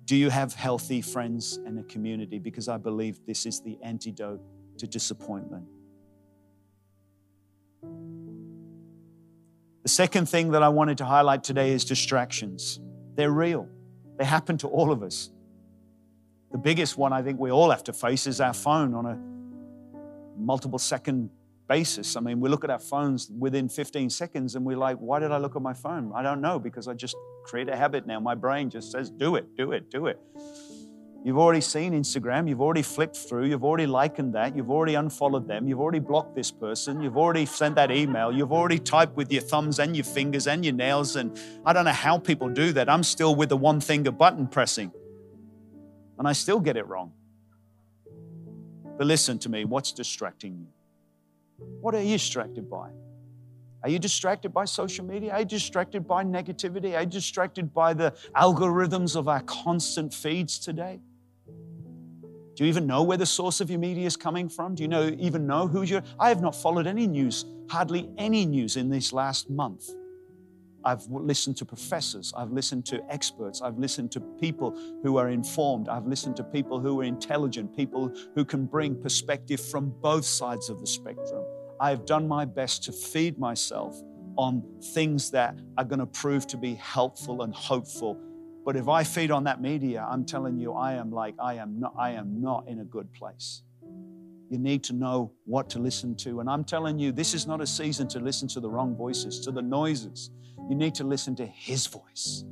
Do 0.03 0.17
you 0.17 0.29
have 0.29 0.55
healthy 0.55 1.01
friends 1.01 1.55
and 1.65 1.79
a 1.79 1.83
community? 1.83 2.37
Because 2.37 2.67
I 2.67 2.75
believe 2.75 3.25
this 3.25 3.45
is 3.45 3.61
the 3.61 3.77
antidote 3.81 4.41
to 4.79 4.87
disappointment. 4.87 5.63
The 9.83 9.89
second 9.89 10.27
thing 10.27 10.51
that 10.51 10.63
I 10.63 10.67
wanted 10.67 10.97
to 10.97 11.05
highlight 11.05 11.45
today 11.45 11.71
is 11.71 11.85
distractions. 11.85 12.81
They're 13.15 13.31
real, 13.31 13.69
they 14.17 14.25
happen 14.25 14.57
to 14.57 14.67
all 14.67 14.91
of 14.91 15.01
us. 15.01 15.29
The 16.51 16.57
biggest 16.57 16.97
one 16.97 17.13
I 17.13 17.21
think 17.21 17.39
we 17.39 17.51
all 17.51 17.69
have 17.69 17.83
to 17.85 17.93
face 17.93 18.25
is 18.27 18.39
our 18.39 18.53
phone 18.53 18.93
on 18.93 19.05
a 19.05 19.17
multiple 20.39 20.79
second 20.79 21.29
basis. 21.67 22.15
I 22.15 22.21
mean, 22.21 22.39
we 22.39 22.49
look 22.49 22.63
at 22.63 22.69
our 22.69 22.79
phones 22.79 23.29
within 23.37 23.67
15 23.67 24.09
seconds 24.09 24.55
and 24.55 24.65
we're 24.65 24.77
like, 24.77 24.97
why 24.97 25.19
did 25.19 25.31
I 25.31 25.37
look 25.37 25.55
at 25.55 25.61
my 25.61 25.73
phone? 25.73 26.11
I 26.15 26.21
don't 26.21 26.41
know 26.41 26.59
because 26.59 26.87
I 26.87 26.93
just 26.93 27.15
create 27.43 27.67
a 27.69 27.75
habit 27.75 28.07
now. 28.07 28.19
My 28.19 28.35
brain 28.35 28.69
just 28.69 28.91
says, 28.91 29.09
do 29.09 29.35
it, 29.35 29.55
do 29.55 29.73
it, 29.73 29.89
do 29.89 30.07
it. 30.07 30.19
You've 31.25 31.39
already 31.39 31.59
seen 31.59 31.91
Instagram, 31.91 32.47
you've 32.47 32.61
already 32.61 32.83
flipped 32.83 33.17
through, 33.17 33.47
you've 33.47 33.65
already 33.65 33.87
likened 33.87 34.33
that, 34.35 34.55
you've 34.55 34.69
already 34.69 34.93
unfollowed 34.95 35.45
them, 35.45 35.67
you've 35.67 35.81
already 35.81 35.99
blocked 35.99 36.35
this 36.35 36.51
person, 36.51 37.01
you've 37.01 37.17
already 37.17 37.45
sent 37.45 37.75
that 37.75 37.91
email, 37.91 38.31
you've 38.31 38.53
already 38.53 38.79
typed 38.79 39.17
with 39.17 39.29
your 39.29 39.41
thumbs 39.41 39.79
and 39.79 39.93
your 39.93 40.05
fingers 40.05 40.47
and 40.47 40.63
your 40.63 40.75
nails. 40.75 41.17
And 41.17 41.37
I 41.65 41.73
don't 41.73 41.83
know 41.83 41.91
how 41.91 42.17
people 42.17 42.47
do 42.47 42.71
that. 42.73 42.87
I'm 42.87 43.03
still 43.03 43.35
with 43.35 43.49
the 43.49 43.57
one 43.57 43.81
finger 43.81 44.11
button 44.11 44.47
pressing, 44.47 44.93
and 46.17 46.27
I 46.27 46.33
still 46.33 46.59
get 46.59 46.77
it 46.77 46.87
wrong. 46.87 47.11
But 48.97 49.07
listen 49.07 49.37
to 49.39 49.49
me, 49.49 49.65
what's 49.65 49.91
distracting 49.91 50.57
you? 50.57 50.67
What 51.81 51.95
are 51.95 52.01
you 52.01 52.17
distracted 52.17 52.69
by? 52.69 52.89
Are 53.83 53.89
you 53.89 53.99
distracted 53.99 54.49
by 54.49 54.65
social 54.65 55.05
media? 55.05 55.31
Are 55.33 55.39
you 55.39 55.45
distracted 55.45 56.07
by 56.07 56.23
negativity? 56.23 56.95
Are 56.95 57.01
you 57.01 57.07
distracted 57.07 57.73
by 57.73 57.93
the 57.93 58.13
algorithms 58.35 59.15
of 59.15 59.27
our 59.27 59.41
constant 59.41 60.13
feeds 60.13 60.57
today? 60.57 60.99
Do 62.55 62.63
you 62.63 62.69
even 62.69 62.87
know 62.87 63.03
where 63.03 63.17
the 63.17 63.25
source 63.25 63.61
of 63.61 63.69
your 63.69 63.79
media 63.79 64.07
is 64.07 64.17
coming 64.17 64.49
from? 64.49 64.73
Do 64.73 64.81
you 64.81 64.89
know, 64.89 65.15
even 65.19 65.45
know 65.45 65.67
who 65.67 65.83
you're? 65.83 66.01
I 66.19 66.29
have 66.29 66.41
not 66.41 66.55
followed 66.55 66.87
any 66.87 67.05
news, 67.05 67.45
hardly 67.69 68.09
any 68.17 68.47
news 68.47 68.77
in 68.77 68.89
this 68.89 69.13
last 69.13 69.47
month. 69.47 69.91
I've 70.85 71.05
listened 71.07 71.57
to 71.57 71.65
professors, 71.65 72.33
I've 72.37 72.51
listened 72.51 72.85
to 72.87 73.03
experts, 73.09 73.61
I've 73.61 73.77
listened 73.77 74.11
to 74.13 74.21
people 74.39 74.77
who 75.03 75.17
are 75.17 75.29
informed, 75.29 75.89
I've 75.89 76.05
listened 76.05 76.37
to 76.37 76.43
people 76.43 76.79
who 76.79 77.01
are 77.01 77.03
intelligent, 77.03 77.75
people 77.75 78.13
who 78.35 78.45
can 78.45 78.65
bring 78.65 79.01
perspective 79.01 79.59
from 79.59 79.93
both 80.01 80.25
sides 80.25 80.69
of 80.69 80.79
the 80.79 80.87
spectrum. 80.87 81.43
I've 81.79 82.05
done 82.05 82.27
my 82.27 82.45
best 82.45 82.83
to 82.85 82.91
feed 82.91 83.37
myself 83.37 84.01
on 84.37 84.63
things 84.93 85.31
that 85.31 85.57
are 85.77 85.83
going 85.83 85.99
to 85.99 86.05
prove 86.05 86.47
to 86.47 86.57
be 86.57 86.75
helpful 86.75 87.41
and 87.41 87.53
hopeful. 87.53 88.17
But 88.65 88.75
if 88.75 88.87
I 88.87 89.03
feed 89.03 89.31
on 89.31 89.43
that 89.45 89.61
media, 89.61 90.05
I'm 90.09 90.25
telling 90.25 90.57
you, 90.57 90.73
I 90.73 90.93
am 90.93 91.11
like, 91.11 91.35
I 91.39 91.55
am 91.55 91.79
not, 91.79 91.93
I 91.97 92.11
am 92.11 92.41
not 92.41 92.67
in 92.67 92.79
a 92.79 92.83
good 92.83 93.11
place. 93.13 93.63
You 94.49 94.57
need 94.57 94.83
to 94.85 94.93
know 94.93 95.31
what 95.45 95.69
to 95.71 95.79
listen 95.79 96.15
to. 96.17 96.39
And 96.39 96.49
I'm 96.49 96.63
telling 96.63 96.97
you, 96.97 97.11
this 97.11 97.33
is 97.33 97.47
not 97.47 97.61
a 97.61 97.67
season 97.67 98.07
to 98.09 98.19
listen 98.19 98.47
to 98.49 98.59
the 98.59 98.69
wrong 98.69 98.95
voices, 98.95 99.39
to 99.41 99.51
the 99.51 99.61
noises. 99.61 100.31
You 100.69 100.75
need 100.75 100.95
to 100.95 101.03
listen 101.03 101.35
to 101.37 101.45
His 101.45 101.87
voice 101.87 102.45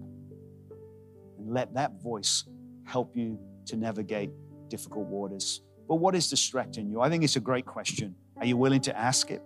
and 1.38 1.54
let 1.54 1.74
that 1.74 2.02
voice 2.02 2.44
help 2.86 3.16
you 3.16 3.40
to 3.68 3.78
navigate 3.78 4.32
difficult 4.70 5.08
waters. 5.08 5.62
But 5.88 5.96
what 5.96 6.16
is 6.16 6.30
distracting 6.30 6.90
you? 6.90 7.02
I 7.02 7.10
think 7.10 7.24
it's 7.24 7.36
a 7.36 7.42
great 7.42 7.66
question. 7.66 8.16
Are 8.38 8.46
you 8.46 8.58
willing 8.58 8.82
to 8.82 8.98
ask 8.98 9.32
it? 9.32 9.42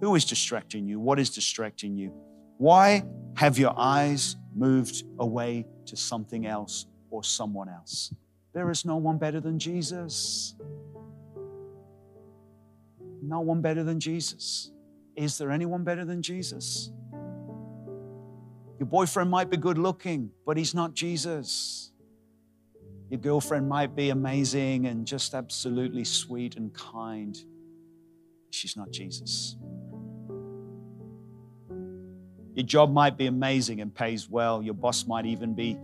Who 0.00 0.14
is 0.14 0.24
distracting 0.24 0.86
you? 0.86 0.98
What 0.98 1.18
is 1.18 1.30
distracting 1.30 1.96
you? 1.96 2.12
Why 2.58 3.04
have 3.36 3.58
your 3.58 3.74
eyes 3.76 4.36
moved 4.54 5.04
away 5.18 5.66
to 5.86 5.96
something 5.96 6.46
else 6.46 6.86
or 7.10 7.22
someone 7.22 7.68
else? 7.68 8.12
There 8.52 8.70
is 8.70 8.84
no 8.84 8.96
one 8.96 9.18
better 9.18 9.40
than 9.40 9.58
Jesus. 9.58 10.54
No 13.22 13.40
one 13.40 13.60
better 13.60 13.82
than 13.82 14.00
Jesus. 14.00 14.70
Is 15.16 15.38
there 15.38 15.50
anyone 15.50 15.84
better 15.84 16.04
than 16.04 16.22
Jesus? 16.22 16.90
Your 18.78 18.86
boyfriend 18.86 19.30
might 19.30 19.50
be 19.50 19.56
good 19.56 19.78
looking, 19.78 20.30
but 20.44 20.56
he's 20.56 20.74
not 20.74 20.94
Jesus. 20.94 21.92
Your 23.08 23.20
girlfriend 23.20 23.68
might 23.68 23.94
be 23.94 24.10
amazing 24.10 24.86
and 24.86 25.06
just 25.06 25.34
absolutely 25.34 26.04
sweet 26.04 26.56
and 26.56 26.74
kind. 26.74 27.38
She's 28.50 28.76
not 28.76 28.90
Jesus. 28.90 29.56
Your 32.54 32.64
job 32.64 32.92
might 32.92 33.16
be 33.16 33.26
amazing 33.26 33.80
and 33.80 33.94
pays 33.94 34.28
well. 34.28 34.62
Your 34.62 34.74
boss 34.74 35.06
might 35.06 35.26
even 35.26 35.54
be 35.54 35.78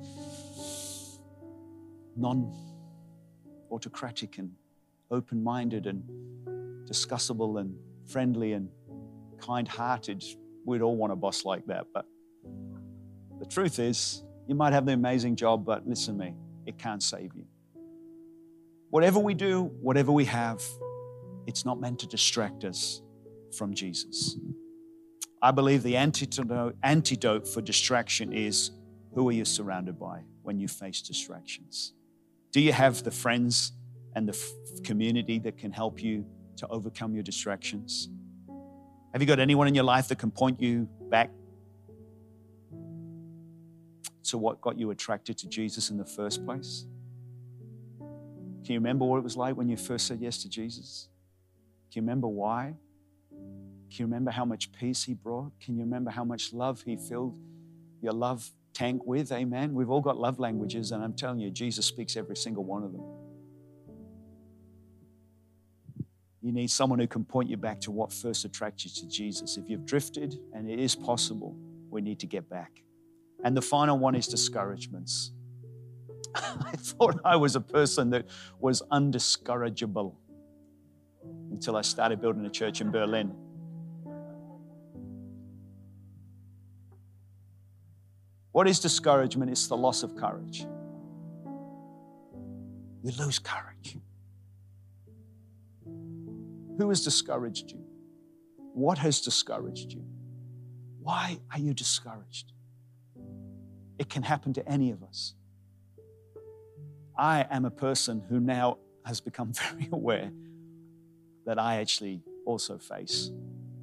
non 2.16 2.52
autocratic 3.70 4.38
and 4.38 4.52
open 5.10 5.42
minded 5.42 5.86
and 5.86 6.02
discussable 6.86 7.60
and 7.60 7.74
friendly 8.06 8.52
and 8.52 8.68
kind 9.40 9.66
hearted. 9.66 10.22
We'd 10.64 10.82
all 10.82 10.96
want 10.96 11.12
a 11.12 11.16
boss 11.16 11.44
like 11.44 11.66
that. 11.66 11.86
But 11.92 12.06
the 13.38 13.46
truth 13.46 13.78
is, 13.78 14.22
you 14.46 14.54
might 14.54 14.72
have 14.72 14.86
the 14.86 14.92
amazing 14.92 15.36
job, 15.36 15.64
but 15.64 15.86
listen 15.86 16.18
to 16.18 16.24
me, 16.24 16.34
it 16.66 16.78
can't 16.78 17.02
save 17.02 17.34
you. 17.34 17.46
Whatever 18.90 19.18
we 19.18 19.34
do, 19.34 19.64
whatever 19.80 20.12
we 20.12 20.26
have, 20.26 20.62
it's 21.46 21.64
not 21.64 21.80
meant 21.80 21.98
to 22.00 22.06
distract 22.06 22.64
us 22.64 23.02
from 23.56 23.74
Jesus. 23.74 24.36
I 25.40 25.50
believe 25.50 25.82
the 25.82 25.96
antidote, 25.96 27.48
for 27.48 27.60
distraction 27.60 28.32
is 28.32 28.70
who 29.14 29.28
are 29.28 29.32
you 29.32 29.44
surrounded 29.44 29.98
by 29.98 30.20
when 30.42 30.60
you 30.60 30.68
face 30.68 31.02
distractions? 31.02 31.94
Do 32.52 32.60
you 32.60 32.72
have 32.72 33.02
the 33.02 33.10
friends 33.10 33.72
and 34.14 34.28
the 34.28 34.38
community 34.84 35.38
that 35.40 35.56
can 35.56 35.72
help 35.72 36.02
you 36.02 36.24
to 36.56 36.68
overcome 36.68 37.14
your 37.14 37.22
distractions? 37.22 38.08
Have 39.12 39.20
you 39.20 39.26
got 39.26 39.38
anyone 39.38 39.68
in 39.68 39.74
your 39.74 39.84
life 39.84 40.08
that 40.08 40.18
can 40.18 40.30
point 40.30 40.60
you 40.60 40.88
back 41.10 41.30
to 44.24 44.38
what 44.38 44.60
got 44.60 44.78
you 44.78 44.90
attracted 44.90 45.36
to 45.38 45.48
Jesus 45.48 45.90
in 45.90 45.98
the 45.98 46.04
first 46.04 46.44
place? 46.46 46.86
Can 48.64 48.74
you 48.74 48.78
remember 48.78 49.04
what 49.04 49.18
it 49.18 49.24
was 49.24 49.36
like 49.36 49.56
when 49.56 49.68
you 49.68 49.76
first 49.76 50.06
said 50.06 50.20
yes 50.20 50.38
to 50.42 50.48
Jesus? 50.48 51.08
Can 51.92 52.02
you 52.02 52.02
remember 52.02 52.28
why? 52.28 52.74
Can 53.30 53.98
you 53.98 54.06
remember 54.06 54.30
how 54.30 54.46
much 54.46 54.72
peace 54.72 55.04
He 55.04 55.12
brought? 55.12 55.52
Can 55.60 55.74
you 55.76 55.82
remember 55.82 56.10
how 56.10 56.24
much 56.24 56.52
love 56.52 56.82
He 56.82 56.96
filled 56.96 57.38
your 58.00 58.12
love 58.12 58.50
tank 58.72 59.02
with? 59.04 59.30
Amen. 59.32 59.74
We've 59.74 59.90
all 59.90 60.00
got 60.00 60.16
love 60.16 60.38
languages, 60.38 60.92
and 60.92 61.04
I'm 61.04 61.12
telling 61.12 61.40
you, 61.40 61.50
Jesus 61.50 61.84
speaks 61.84 62.16
every 62.16 62.36
single 62.36 62.64
one 62.64 62.84
of 62.84 62.92
them. 62.92 63.02
You 66.42 66.50
need 66.50 66.70
someone 66.70 66.98
who 66.98 67.06
can 67.06 67.24
point 67.24 67.48
you 67.48 67.56
back 67.56 67.80
to 67.82 67.92
what 67.92 68.12
first 68.12 68.44
attracted 68.44 68.96
you 68.96 69.02
to 69.02 69.08
Jesus. 69.08 69.56
If 69.56 69.70
you've 69.70 69.86
drifted, 69.86 70.40
and 70.52 70.68
it 70.68 70.80
is 70.80 70.96
possible, 70.96 71.56
we 71.88 72.00
need 72.00 72.18
to 72.18 72.26
get 72.26 72.50
back. 72.50 72.82
And 73.44 73.56
the 73.56 73.62
final 73.62 73.96
one 73.96 74.16
is 74.16 74.26
discouragements. 74.26 75.30
I 76.34 76.74
thought 76.76 77.20
I 77.24 77.36
was 77.36 77.54
a 77.54 77.60
person 77.60 78.10
that 78.10 78.26
was 78.58 78.82
undiscourageable 78.90 80.16
until 81.52 81.76
I 81.76 81.82
started 81.82 82.20
building 82.20 82.44
a 82.44 82.50
church 82.50 82.80
in 82.80 82.90
Berlin. 82.90 83.32
What 88.50 88.66
is 88.66 88.80
discouragement? 88.80 89.50
It's 89.50 89.68
the 89.68 89.76
loss 89.76 90.02
of 90.02 90.16
courage. 90.16 90.66
You 93.02 93.12
lose 93.18 93.38
courage. 93.38 93.71
Who 96.78 96.88
has 96.88 97.04
discouraged 97.04 97.70
you? 97.72 97.84
What 98.74 98.98
has 98.98 99.20
discouraged 99.20 99.92
you? 99.92 100.04
Why 101.02 101.38
are 101.52 101.58
you 101.58 101.74
discouraged? 101.74 102.52
It 103.98 104.08
can 104.08 104.22
happen 104.22 104.52
to 104.54 104.66
any 104.68 104.90
of 104.90 105.02
us. 105.02 105.34
I 107.16 107.46
am 107.50 107.64
a 107.64 107.70
person 107.70 108.22
who 108.28 108.40
now 108.40 108.78
has 109.04 109.20
become 109.20 109.52
very 109.70 109.88
aware 109.92 110.30
that 111.44 111.58
I 111.58 111.80
actually 111.80 112.22
also 112.46 112.78
face 112.78 113.30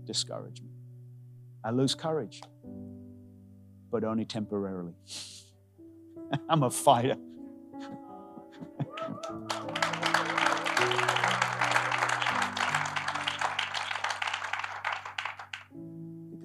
discouragement. 0.05 0.73
I 1.63 1.71
lose 1.71 1.93
courage, 1.93 2.41
but 3.91 4.03
only 4.03 4.25
temporarily. 4.25 4.95
I'm 6.49 6.63
a 6.63 6.69
fighter. 6.69 7.17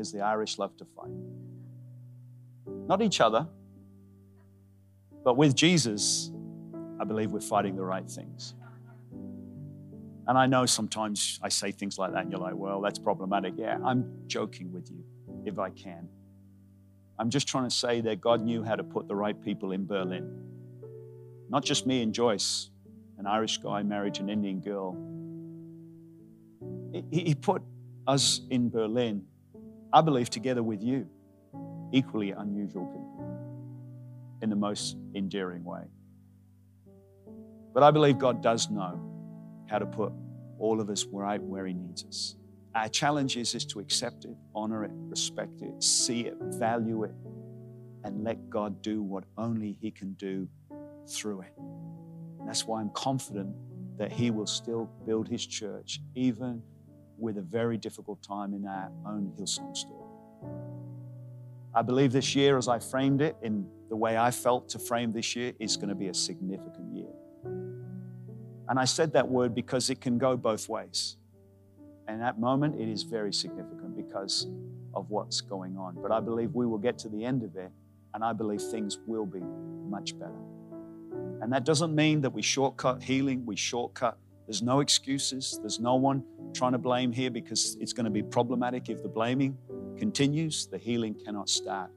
because 0.04 0.12
the 0.12 0.20
Irish 0.20 0.58
love 0.58 0.76
to 0.76 0.84
fight. 0.84 1.10
Not 2.86 3.00
each 3.00 3.22
other, 3.22 3.46
but 5.24 5.38
with 5.38 5.54
Jesus, 5.56 6.30
I 7.00 7.04
believe 7.04 7.30
we're 7.30 7.40
fighting 7.40 7.74
the 7.74 7.84
right 7.84 8.06
things. 8.06 8.54
And 10.26 10.36
I 10.36 10.46
know 10.46 10.66
sometimes 10.66 11.40
I 11.42 11.48
say 11.48 11.70
things 11.72 11.96
like 11.96 12.12
that, 12.12 12.22
and 12.22 12.30
you're 12.30 12.40
like, 12.40 12.54
well, 12.54 12.82
that's 12.82 12.98
problematic. 12.98 13.54
Yeah, 13.56 13.78
I'm 13.82 14.04
joking 14.26 14.70
with 14.72 14.90
you 14.90 15.02
if 15.46 15.58
I 15.58 15.70
can. 15.70 16.06
I'm 17.18 17.30
just 17.30 17.48
trying 17.48 17.64
to 17.64 17.74
say 17.74 18.02
that 18.02 18.20
God 18.20 18.42
knew 18.42 18.62
how 18.62 18.76
to 18.76 18.84
put 18.84 19.08
the 19.08 19.16
right 19.16 19.40
people 19.40 19.72
in 19.72 19.86
Berlin. 19.86 20.28
Not 21.48 21.64
just 21.64 21.86
me 21.86 22.02
and 22.02 22.12
Joyce, 22.12 22.68
an 23.16 23.26
Irish 23.26 23.56
guy 23.56 23.82
married 23.82 24.14
to 24.14 24.22
an 24.22 24.28
Indian 24.28 24.60
girl. 24.60 24.98
He 27.10 27.34
put 27.34 27.62
us 28.06 28.42
in 28.50 28.68
Berlin, 28.68 29.24
I 29.94 30.00
believe, 30.00 30.28
together 30.28 30.64
with 30.64 30.82
you, 30.82 31.06
equally 31.92 32.32
unusual 32.32 32.84
people, 32.86 33.38
in 34.42 34.50
the 34.50 34.56
most 34.56 34.96
endearing 35.14 35.62
way. 35.62 35.84
But 37.72 37.84
I 37.84 37.92
believe 37.92 38.18
God 38.18 38.42
does 38.42 38.68
know 38.70 39.00
how 39.70 39.78
to 39.78 39.86
put 39.86 40.12
all 40.58 40.80
of 40.80 40.90
us 40.90 41.04
right 41.04 41.40
where 41.40 41.64
He 41.64 41.74
needs 41.74 42.04
us. 42.04 42.34
Our 42.74 42.88
challenge 42.88 43.36
is, 43.36 43.54
is 43.54 43.64
to 43.66 43.78
accept 43.78 44.24
it, 44.24 44.34
honor 44.52 44.82
it, 44.84 44.90
respect 44.94 45.62
it, 45.62 45.80
see 45.80 46.22
it, 46.22 46.34
value 46.40 47.04
it, 47.04 47.12
and 48.02 48.24
let 48.24 48.50
God 48.50 48.82
do 48.82 49.00
what 49.00 49.22
only 49.38 49.78
He 49.80 49.92
can 49.92 50.14
do 50.14 50.48
through 51.06 51.42
it. 51.42 51.52
And 52.40 52.48
that's 52.48 52.66
why 52.66 52.80
I'm 52.80 52.90
confident 52.90 53.54
that 53.96 54.10
He 54.10 54.32
will 54.32 54.48
still 54.48 54.90
build 55.06 55.28
His 55.28 55.46
church, 55.46 56.00
even 56.16 56.64
with 57.18 57.38
a 57.38 57.42
very 57.42 57.76
difficult 57.76 58.22
time 58.22 58.54
in 58.54 58.66
our 58.66 58.90
own 59.06 59.32
Hillsong 59.38 59.76
story. 59.76 60.08
I 61.74 61.82
believe 61.82 62.12
this 62.12 62.34
year, 62.34 62.56
as 62.56 62.68
I 62.68 62.78
framed 62.78 63.20
it 63.20 63.36
in 63.42 63.66
the 63.88 63.96
way 63.96 64.16
I 64.16 64.30
felt 64.30 64.68
to 64.70 64.78
frame 64.78 65.12
this 65.12 65.34
year, 65.34 65.52
is 65.58 65.76
going 65.76 65.88
to 65.88 65.94
be 65.94 66.08
a 66.08 66.14
significant 66.14 66.92
year. 66.94 67.12
And 68.68 68.78
I 68.78 68.84
said 68.84 69.12
that 69.12 69.28
word 69.28 69.54
because 69.54 69.90
it 69.90 70.00
can 70.00 70.18
go 70.18 70.36
both 70.36 70.68
ways. 70.68 71.16
And 72.06 72.20
that 72.20 72.38
moment, 72.38 72.80
it 72.80 72.88
is 72.88 73.02
very 73.02 73.32
significant 73.32 73.96
because 73.96 74.46
of 74.94 75.10
what's 75.10 75.40
going 75.40 75.76
on. 75.76 75.96
But 76.00 76.12
I 76.12 76.20
believe 76.20 76.54
we 76.54 76.66
will 76.66 76.78
get 76.78 76.98
to 76.98 77.08
the 77.08 77.24
end 77.24 77.42
of 77.42 77.56
it, 77.56 77.70
and 78.14 78.22
I 78.22 78.32
believe 78.32 78.62
things 78.62 78.98
will 79.06 79.26
be 79.26 79.40
much 79.88 80.18
better. 80.18 80.32
And 81.42 81.52
that 81.52 81.64
doesn't 81.64 81.94
mean 81.94 82.20
that 82.22 82.30
we 82.30 82.42
shortcut 82.42 83.02
healing, 83.02 83.44
we 83.44 83.56
shortcut. 83.56 84.18
There's 84.46 84.62
no 84.62 84.80
excuses. 84.80 85.58
There's 85.60 85.80
no 85.80 85.94
one 85.94 86.24
trying 86.54 86.72
to 86.72 86.78
blame 86.78 87.12
here 87.12 87.30
because 87.30 87.76
it's 87.80 87.92
going 87.92 88.04
to 88.04 88.10
be 88.10 88.22
problematic 88.22 88.88
if 88.88 89.02
the 89.02 89.08
blaming 89.08 89.56
continues, 89.98 90.66
the 90.66 90.78
healing 90.78 91.14
cannot 91.24 91.48
start. 91.48 91.90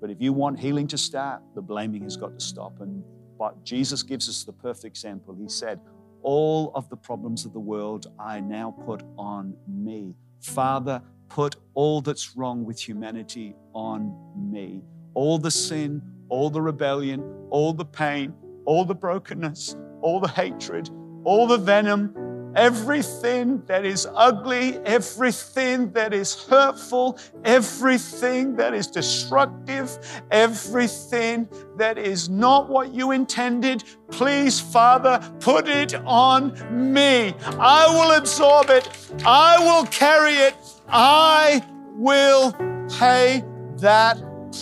But 0.00 0.10
if 0.10 0.20
you 0.20 0.32
want 0.32 0.58
healing 0.58 0.86
to 0.88 0.98
start, 0.98 1.42
the 1.54 1.62
blaming 1.62 2.02
has 2.02 2.16
got 2.16 2.38
to 2.38 2.44
stop. 2.44 2.80
And 2.80 3.02
but 3.38 3.64
Jesus 3.64 4.02
gives 4.02 4.28
us 4.28 4.44
the 4.44 4.52
perfect 4.52 4.84
example. 4.84 5.36
He 5.38 5.48
said, 5.48 5.80
All 6.22 6.72
of 6.74 6.88
the 6.88 6.96
problems 6.96 7.44
of 7.44 7.52
the 7.52 7.60
world 7.60 8.06
I 8.18 8.40
now 8.40 8.74
put 8.84 9.02
on 9.18 9.54
me. 9.68 10.14
Father, 10.40 11.02
put 11.28 11.56
all 11.74 12.00
that's 12.00 12.36
wrong 12.36 12.64
with 12.64 12.80
humanity 12.80 13.54
on 13.74 14.16
me. 14.36 14.82
All 15.14 15.38
the 15.38 15.50
sin, 15.50 16.02
all 16.28 16.50
the 16.50 16.62
rebellion, 16.62 17.22
all 17.50 17.72
the 17.72 17.84
pain, 17.84 18.34
all 18.64 18.84
the 18.84 18.94
brokenness, 18.94 19.76
all 20.02 20.20
the 20.20 20.28
hatred, 20.28 20.90
all 21.26 21.48
the 21.48 21.58
venom, 21.58 22.52
everything 22.54 23.60
that 23.66 23.84
is 23.84 24.06
ugly, 24.14 24.78
everything 24.86 25.90
that 25.90 26.14
is 26.14 26.44
hurtful, 26.44 27.18
everything 27.44 28.54
that 28.54 28.72
is 28.72 28.86
destructive, 28.86 29.98
everything 30.30 31.48
that 31.76 31.98
is 31.98 32.28
not 32.28 32.68
what 32.68 32.94
you 32.94 33.10
intended, 33.10 33.82
please, 34.12 34.60
Father, 34.60 35.18
put 35.40 35.66
it 35.66 35.96
on 36.06 36.52
me. 36.70 37.34
I 37.58 37.88
will 37.88 38.16
absorb 38.16 38.70
it, 38.70 38.88
I 39.24 39.58
will 39.58 39.84
carry 39.86 40.34
it. 40.34 40.54
I 40.88 41.60
will 41.96 42.52
pay 42.88 43.42
that 43.78 44.16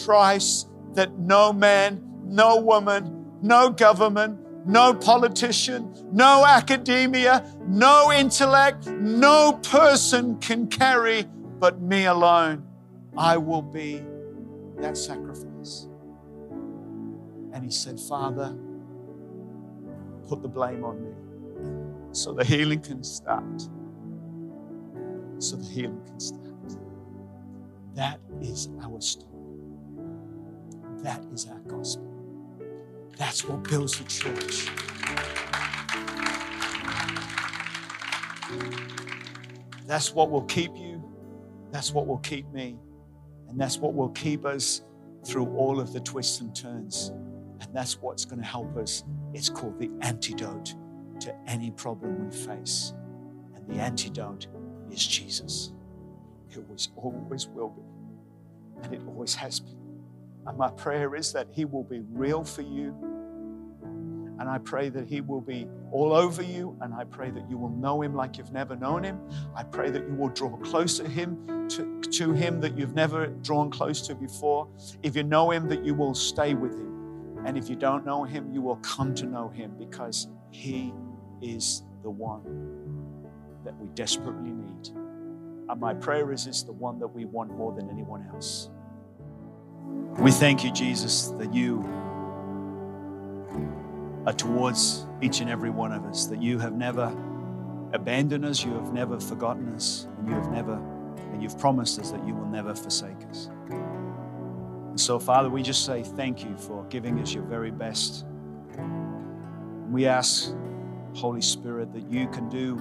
price 0.05 0.65
that 0.95 1.13
no 1.19 1.53
man, 1.53 2.03
no 2.25 2.57
woman, 2.57 3.27
no 3.43 3.69
government, 3.69 4.41
no 4.67 4.95
politician, 4.95 5.93
no 6.13 6.45
academia, 6.47 7.45
no 7.67 8.13
intellect, 8.13 8.87
no 8.87 9.61
person 9.63 10.39
can 10.39 10.67
carry 10.67 11.27
but 11.59 11.81
me 11.81 12.07
alone. 12.07 12.67
I 13.17 13.37
will 13.37 13.63
be 13.63 14.03
that 14.79 14.97
sacrifice. 14.97 15.89
And 17.53 17.65
he 17.65 17.71
said, 17.71 18.01
Father, 18.01 18.57
put 20.29 20.43
the 20.43 20.49
blame 20.49 20.85
on 20.85 21.03
me 21.03 21.11
so 22.13 22.33
the 22.33 22.45
healing 22.45 22.81
can 22.81 23.05
start. 23.05 23.61
So 25.39 25.57
the 25.57 25.67
healing 25.67 26.03
can 26.07 26.21
start. 26.21 26.41
That 27.95 28.19
is 28.41 28.69
our 28.83 29.01
story. 29.01 29.31
That 31.03 31.23
is 31.33 31.47
our 31.47 31.61
gospel. 31.61 32.14
That's 33.17 33.45
what 33.45 33.63
builds 33.65 33.99
the 33.99 34.05
church. 34.05 34.69
That's 39.87 40.13
what 40.13 40.31
will 40.31 40.43
keep 40.43 40.77
you. 40.77 41.03
That's 41.71 41.93
what 41.93 42.07
will 42.07 42.19
keep 42.19 42.51
me. 42.53 42.77
And 43.49 43.61
that's 43.61 43.79
what 43.79 43.95
will 43.95 44.09
keep 44.11 44.45
us 44.45 44.83
through 45.25 45.47
all 45.55 45.79
of 45.81 45.93
the 45.93 46.01
twists 46.01 46.41
and 46.41 46.55
turns. 46.55 47.13
And 47.61 47.69
that's 47.73 48.01
what's 48.01 48.25
going 48.25 48.41
to 48.41 48.47
help 48.47 48.77
us. 48.77 49.05
It's 49.33 49.49
called 49.49 49.79
the 49.79 49.91
antidote 50.01 50.75
to 51.21 51.35
any 51.47 51.71
problem 51.71 52.29
we 52.29 52.35
face. 52.35 52.95
And 53.55 53.69
the 53.69 53.81
antidote 53.81 54.49
is 54.91 55.07
Jesus. 55.07 55.73
It 56.51 56.69
was 56.69 56.91
always 56.97 57.47
will 57.49 57.71
be. 57.71 58.83
And 58.83 58.95
it 58.95 59.03
always 59.07 59.35
has 59.35 59.61
been. 59.61 59.84
And 60.47 60.59
my 60.59 60.71
prayer 60.71 61.15
is 61.15 61.33
that 61.33 61.49
He 61.51 61.65
will 61.65 61.85
be 61.85 62.01
real 62.11 62.45
for 62.45 62.63
you. 62.63 62.95
And 64.39 64.49
I 64.49 64.59
pray 64.59 64.89
that 64.91 65.07
He 65.07 65.21
will 65.21 65.41
be 65.41 65.67
all 65.93 66.13
over 66.13 66.43
you. 66.43 66.77
And 66.81 66.93
I 66.93 67.05
pray 67.05 67.31
that 67.31 67.49
you 67.49 67.57
will 67.57 67.71
know 67.71 68.03
Him 68.03 68.15
like 68.15 68.37
you've 68.37 68.53
never 68.53 68.77
known 68.77 69.05
Him. 69.05 69.21
I 69.57 69.63
pray 69.63 69.91
that 69.91 70.07
you 70.09 70.15
will 70.15 70.29
draw 70.29 70.57
close 70.59 70.99
to 70.99 71.09
Him, 71.09 71.69
to, 71.69 72.01
to 72.01 72.33
Him 72.33 72.61
that 72.61 72.77
you've 72.77 72.95
never 72.95 73.29
drawn 73.29 73.71
close 73.71 74.07
to 74.09 74.15
before. 74.15 74.69
If 75.03 75.17
you 75.17 75.23
know 75.23 75.51
Him, 75.51 75.69
that 75.69 75.85
you 75.85 75.95
will 75.95 76.15
stay 76.15 76.55
with 76.55 76.73
Him. 76.73 77.45
And 77.47 77.57
if 77.57 77.69
you 77.69 77.77
don't 77.77 78.05
know 78.05 78.25
Him, 78.25 78.53
you 78.53 78.61
will 78.61 78.77
come 78.77 79.15
to 79.17 79.27
know 79.27 79.49
Him 79.49 79.73
because 79.79 80.29
He 80.51 80.93
is 81.41 81.85
the 82.03 82.11
one 82.11 82.43
that 83.65 83.77
we 83.79 83.89
desperately 83.95 84.53
need. 84.53 84.89
And 85.69 85.81
my 85.81 85.95
prayer 85.95 86.33
is 86.33 86.47
is 86.47 86.65
the 86.65 86.73
one 86.73 86.99
that 86.99 87.09
we 87.09 87.25
want 87.25 87.51
more 87.57 87.73
than 87.73 87.89
anyone 87.89 88.27
else. 88.33 88.69
We 90.19 90.31
thank 90.31 90.65
you, 90.65 90.71
Jesus, 90.71 91.29
that 91.39 91.53
you 91.53 91.85
are 94.27 94.33
towards 94.33 95.07
each 95.21 95.41
and 95.41 95.51
every 95.51 95.71
one 95.71 95.93
of 95.93 96.05
us, 96.07 96.27
that 96.27 96.41
you 96.41 96.59
have 96.61 96.73
never 96.73 97.15
abandoned 97.93 98.45
us, 98.45 98.65
you 98.65 98.73
have 98.73 98.93
never 98.93 99.21
forgotten 99.21 99.75
us, 99.75 100.07
and 100.19 100.29
you 100.29 100.35
have 100.35 100.51
never, 100.51 100.75
and 101.33 101.43
you've 101.43 101.59
promised 101.59 101.99
us 102.01 102.11
that 102.11 102.27
you 102.27 102.35
will 102.35 102.47
never 102.47 102.75
forsake 102.75 103.23
us. 103.29 103.51
And 103.69 104.99
so, 104.99 105.19
Father, 105.19 105.51
we 105.51 105.63
just 105.63 105.85
say 105.85 106.03
thank 106.03 106.45
you 106.45 106.57
for 106.57 106.85
giving 106.85 107.21
us 107.21 107.35
your 107.35 107.45
very 107.45 107.71
best. 107.71 108.25
We 109.91 110.07
ask, 110.07 110.55
Holy 111.15 111.43
Spirit, 111.43 111.93
that 111.93 112.11
you 112.11 112.29
can 112.29 112.49
do 112.49 112.81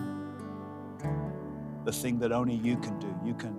the 1.84 1.92
thing 1.92 2.20
that 2.20 2.32
only 2.32 2.56
you 2.56 2.78
can 2.78 2.98
do. 3.00 3.14
You 3.26 3.34
can 3.34 3.58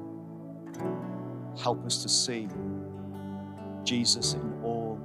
help 1.61 1.85
us 1.85 2.03
to 2.03 2.09
see 2.09 2.49
Jesus 3.85 4.35
in 4.35 4.61
all 4.63 4.99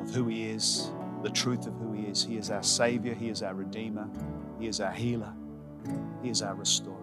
of 0.00 0.14
who 0.14 0.28
He 0.28 0.50
is, 0.50 0.90
the 1.22 1.30
truth 1.30 1.66
of 1.66 1.74
who 1.74 1.92
He 1.92 2.04
is. 2.04 2.24
He 2.24 2.36
is 2.36 2.50
our 2.50 2.62
Savior, 2.62 3.14
He 3.14 3.28
is 3.28 3.42
our 3.42 3.54
Redeemer, 3.54 4.08
He 4.58 4.66
is 4.66 4.80
our 4.80 4.92
healer, 4.92 5.32
He 6.22 6.30
is 6.30 6.42
our 6.42 6.54
restorer. 6.54 6.98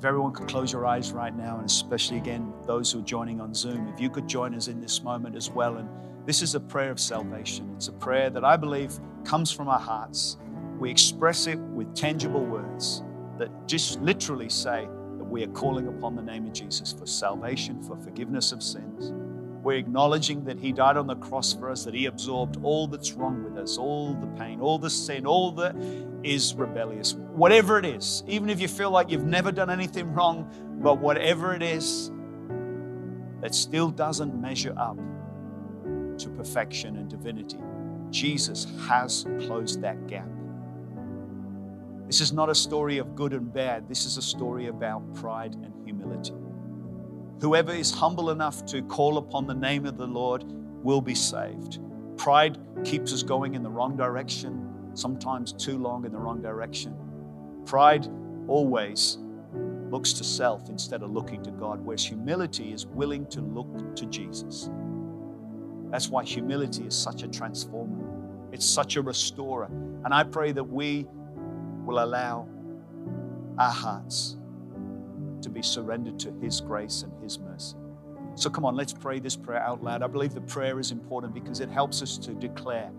If 0.00 0.06
everyone 0.06 0.32
could 0.32 0.48
close 0.48 0.72
your 0.72 0.86
eyes 0.86 1.12
right 1.12 1.36
now, 1.36 1.56
and 1.58 1.66
especially 1.66 2.16
again 2.16 2.54
those 2.66 2.90
who 2.90 3.00
are 3.00 3.02
joining 3.02 3.38
on 3.38 3.52
Zoom, 3.52 3.86
if 3.88 4.00
you 4.00 4.08
could 4.08 4.26
join 4.26 4.54
us 4.54 4.68
in 4.68 4.80
this 4.80 5.02
moment 5.02 5.36
as 5.36 5.50
well. 5.50 5.76
And 5.76 5.90
this 6.24 6.40
is 6.40 6.54
a 6.54 6.60
prayer 6.60 6.90
of 6.90 6.98
salvation. 6.98 7.70
It's 7.76 7.88
a 7.88 7.92
prayer 7.92 8.30
that 8.30 8.42
I 8.42 8.56
believe 8.56 8.98
comes 9.24 9.52
from 9.52 9.68
our 9.68 9.78
hearts. 9.78 10.38
We 10.78 10.90
express 10.90 11.46
it 11.46 11.58
with 11.58 11.94
tangible 11.94 12.44
words 12.44 13.02
that 13.36 13.50
just 13.66 14.00
literally 14.00 14.48
say, 14.48 14.88
we 15.30 15.44
are 15.44 15.48
calling 15.48 15.86
upon 15.86 16.16
the 16.16 16.22
name 16.22 16.46
of 16.46 16.52
Jesus 16.52 16.92
for 16.92 17.06
salvation, 17.06 17.82
for 17.82 17.96
forgiveness 17.96 18.52
of 18.52 18.62
sins. 18.62 19.12
We're 19.62 19.78
acknowledging 19.78 20.44
that 20.44 20.58
He 20.58 20.72
died 20.72 20.96
on 20.96 21.06
the 21.06 21.16
cross 21.16 21.52
for 21.52 21.70
us, 21.70 21.84
that 21.84 21.94
He 21.94 22.06
absorbed 22.06 22.56
all 22.62 22.86
that's 22.86 23.12
wrong 23.12 23.44
with 23.44 23.56
us, 23.56 23.78
all 23.78 24.14
the 24.14 24.26
pain, 24.26 24.60
all 24.60 24.78
the 24.78 24.90
sin, 24.90 25.26
all 25.26 25.52
that 25.52 25.76
is 26.24 26.54
rebellious. 26.54 27.14
Whatever 27.14 27.78
it 27.78 27.84
is, 27.84 28.24
even 28.26 28.50
if 28.50 28.60
you 28.60 28.68
feel 28.68 28.90
like 28.90 29.10
you've 29.10 29.24
never 29.24 29.52
done 29.52 29.70
anything 29.70 30.12
wrong, 30.12 30.50
but 30.82 30.98
whatever 30.98 31.54
it 31.54 31.62
is 31.62 32.10
that 33.40 33.54
still 33.54 33.90
doesn't 33.90 34.38
measure 34.40 34.74
up 34.76 34.96
to 36.18 36.28
perfection 36.30 36.96
and 36.96 37.08
divinity, 37.08 37.58
Jesus 38.10 38.66
has 38.88 39.26
closed 39.40 39.82
that 39.82 40.06
gap. 40.06 40.26
This 42.10 42.20
is 42.20 42.32
not 42.32 42.50
a 42.50 42.56
story 42.56 42.98
of 42.98 43.14
good 43.14 43.32
and 43.32 43.52
bad. 43.52 43.88
This 43.88 44.04
is 44.04 44.16
a 44.16 44.22
story 44.22 44.66
about 44.66 45.14
pride 45.14 45.54
and 45.54 45.72
humility. 45.84 46.34
Whoever 47.40 47.70
is 47.70 47.92
humble 47.92 48.30
enough 48.30 48.66
to 48.66 48.82
call 48.82 49.16
upon 49.16 49.46
the 49.46 49.54
name 49.54 49.86
of 49.86 49.96
the 49.96 50.08
Lord 50.08 50.42
will 50.82 51.00
be 51.00 51.14
saved. 51.14 51.78
Pride 52.16 52.58
keeps 52.84 53.12
us 53.12 53.22
going 53.22 53.54
in 53.54 53.62
the 53.62 53.70
wrong 53.70 53.96
direction, 53.96 54.90
sometimes 54.94 55.52
too 55.52 55.78
long 55.78 56.04
in 56.04 56.10
the 56.10 56.18
wrong 56.18 56.42
direction. 56.42 56.96
Pride 57.64 58.08
always 58.48 59.18
looks 59.88 60.12
to 60.14 60.24
self 60.24 60.68
instead 60.68 61.04
of 61.04 61.12
looking 61.12 61.44
to 61.44 61.52
God, 61.52 61.80
whereas 61.80 62.04
humility 62.04 62.72
is 62.72 62.86
willing 62.86 63.24
to 63.26 63.40
look 63.40 63.94
to 63.94 64.04
Jesus. 64.06 64.68
That's 65.92 66.08
why 66.08 66.24
humility 66.24 66.86
is 66.86 66.94
such 66.96 67.22
a 67.22 67.28
transformer, 67.28 68.04
it's 68.50 68.66
such 68.66 68.96
a 68.96 69.00
restorer. 69.00 69.70
And 70.04 70.12
I 70.12 70.24
pray 70.24 70.50
that 70.50 70.64
we 70.64 71.06
will 71.84 72.02
allow 72.02 72.48
our 73.58 73.70
hearts 73.70 74.36
to 75.42 75.48
be 75.48 75.62
surrendered 75.62 76.18
to 76.20 76.32
His 76.40 76.60
grace 76.60 77.02
and 77.02 77.12
His 77.22 77.38
mercy. 77.38 77.76
So 78.34 78.48
come 78.48 78.64
on, 78.64 78.76
let's 78.76 78.92
pray 78.92 79.18
this 79.18 79.36
prayer 79.36 79.62
out 79.62 79.82
loud. 79.82 80.02
I 80.02 80.06
believe 80.06 80.34
the 80.34 80.40
prayer 80.40 80.78
is 80.78 80.92
important 80.92 81.34
because 81.34 81.60
it 81.60 81.68
helps 81.68 82.02
us 82.02 82.16
to 82.18 82.32
declare 82.32 82.90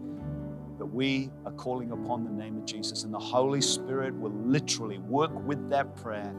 that 0.78 0.86
we 0.86 1.30
are 1.46 1.52
calling 1.54 1.92
upon 1.92 2.24
the 2.24 2.32
name 2.32 2.58
of 2.58 2.66
Jesus, 2.66 3.04
and 3.04 3.14
the 3.14 3.20
Holy 3.20 3.62
Spirit 3.62 4.16
will 4.16 4.32
literally 4.32 4.98
work 4.98 5.32
with 5.46 5.70
that 5.70 5.96
prayer. 5.96 6.34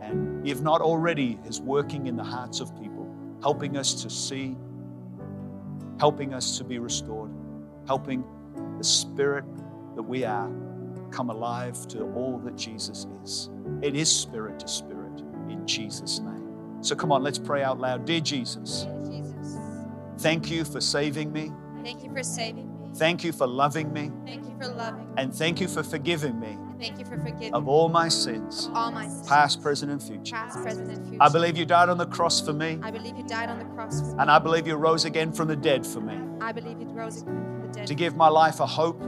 And 0.00 0.46
if 0.46 0.60
not 0.60 0.80
already, 0.80 1.38
is 1.46 1.60
working 1.60 2.06
in 2.06 2.16
the 2.16 2.24
hearts 2.24 2.60
of 2.60 2.74
people, 2.78 3.10
helping 3.42 3.76
us 3.76 4.02
to 4.02 4.10
see, 4.10 4.56
helping 5.98 6.34
us 6.34 6.58
to 6.58 6.64
be 6.64 6.78
restored, 6.78 7.30
helping 7.86 8.22
the 8.76 8.84
spirit 8.84 9.44
that 9.94 10.02
we 10.02 10.24
are 10.24 10.50
come 11.16 11.30
alive 11.30 11.88
to 11.88 12.02
all 12.14 12.38
that 12.44 12.56
Jesus 12.56 13.06
is. 13.24 13.48
It 13.80 13.96
is 13.96 14.10
spirit 14.10 14.60
to 14.60 14.68
spirit 14.68 15.22
in 15.48 15.66
Jesus' 15.66 16.18
name. 16.18 16.76
So 16.82 16.94
come 16.94 17.10
on, 17.10 17.22
let's 17.22 17.38
pray 17.38 17.62
out 17.62 17.80
loud. 17.80 18.04
Dear 18.04 18.20
Jesus, 18.20 18.82
Dear 18.82 19.22
Jesus, 19.22 19.58
thank 20.18 20.50
you 20.50 20.64
for 20.64 20.80
saving 20.80 21.32
me. 21.32 21.50
thank 21.82 22.04
you 22.04 22.12
for 22.12 22.22
saving 22.22 22.68
me. 22.82 22.90
Thank 22.94 23.24
you 23.24 23.32
for 23.32 23.46
loving 23.46 23.92
me. 23.92 24.12
Thank 24.26 24.44
you 24.44 24.56
for 24.60 24.68
loving 24.68 25.06
me. 25.06 25.14
And 25.16 25.34
thank 25.34 25.60
you 25.60 25.68
for 25.68 25.82
forgiving 25.82 26.38
me 26.38 26.58
thank 26.78 26.98
you 26.98 27.06
for 27.06 27.18
forgiving 27.18 27.54
of 27.54 27.68
all 27.68 27.88
my 27.88 28.08
sins, 28.08 28.68
all 28.74 28.90
my 28.90 29.06
sins, 29.06 29.26
past, 29.26 29.62
present, 29.62 29.90
and 29.90 30.02
future. 30.02 30.34
past, 30.34 30.62
present, 30.62 30.90
and 30.90 31.06
future. 31.06 31.22
I 31.22 31.30
believe 31.30 31.56
you 31.56 31.64
died 31.64 31.88
on 31.88 31.96
the 31.96 32.06
cross 32.06 32.40
for 32.40 32.52
me, 32.52 32.78
I 32.82 32.90
believe 32.90 33.16
you 33.16 33.26
died 33.26 33.48
on 33.48 33.58
the 33.58 33.64
cross 33.66 34.00
for 34.00 34.08
me. 34.08 34.14
and 34.18 34.30
I 34.30 34.38
believe 34.38 34.66
you 34.66 34.74
rose 34.76 35.06
again 35.06 35.32
from 35.32 35.48
the 35.48 35.56
dead 35.56 35.86
for 35.86 36.00
me 36.00 36.18
I 36.40 36.52
believe 36.52 36.78
you 36.80 36.86
rose 36.88 37.22
again 37.22 37.34
from 37.34 37.66
the 37.66 37.72
dead 37.72 37.86
to 37.86 37.94
give 37.94 38.16
my 38.16 38.28
life 38.28 38.60
a 38.60 38.66
hope, 38.66 39.02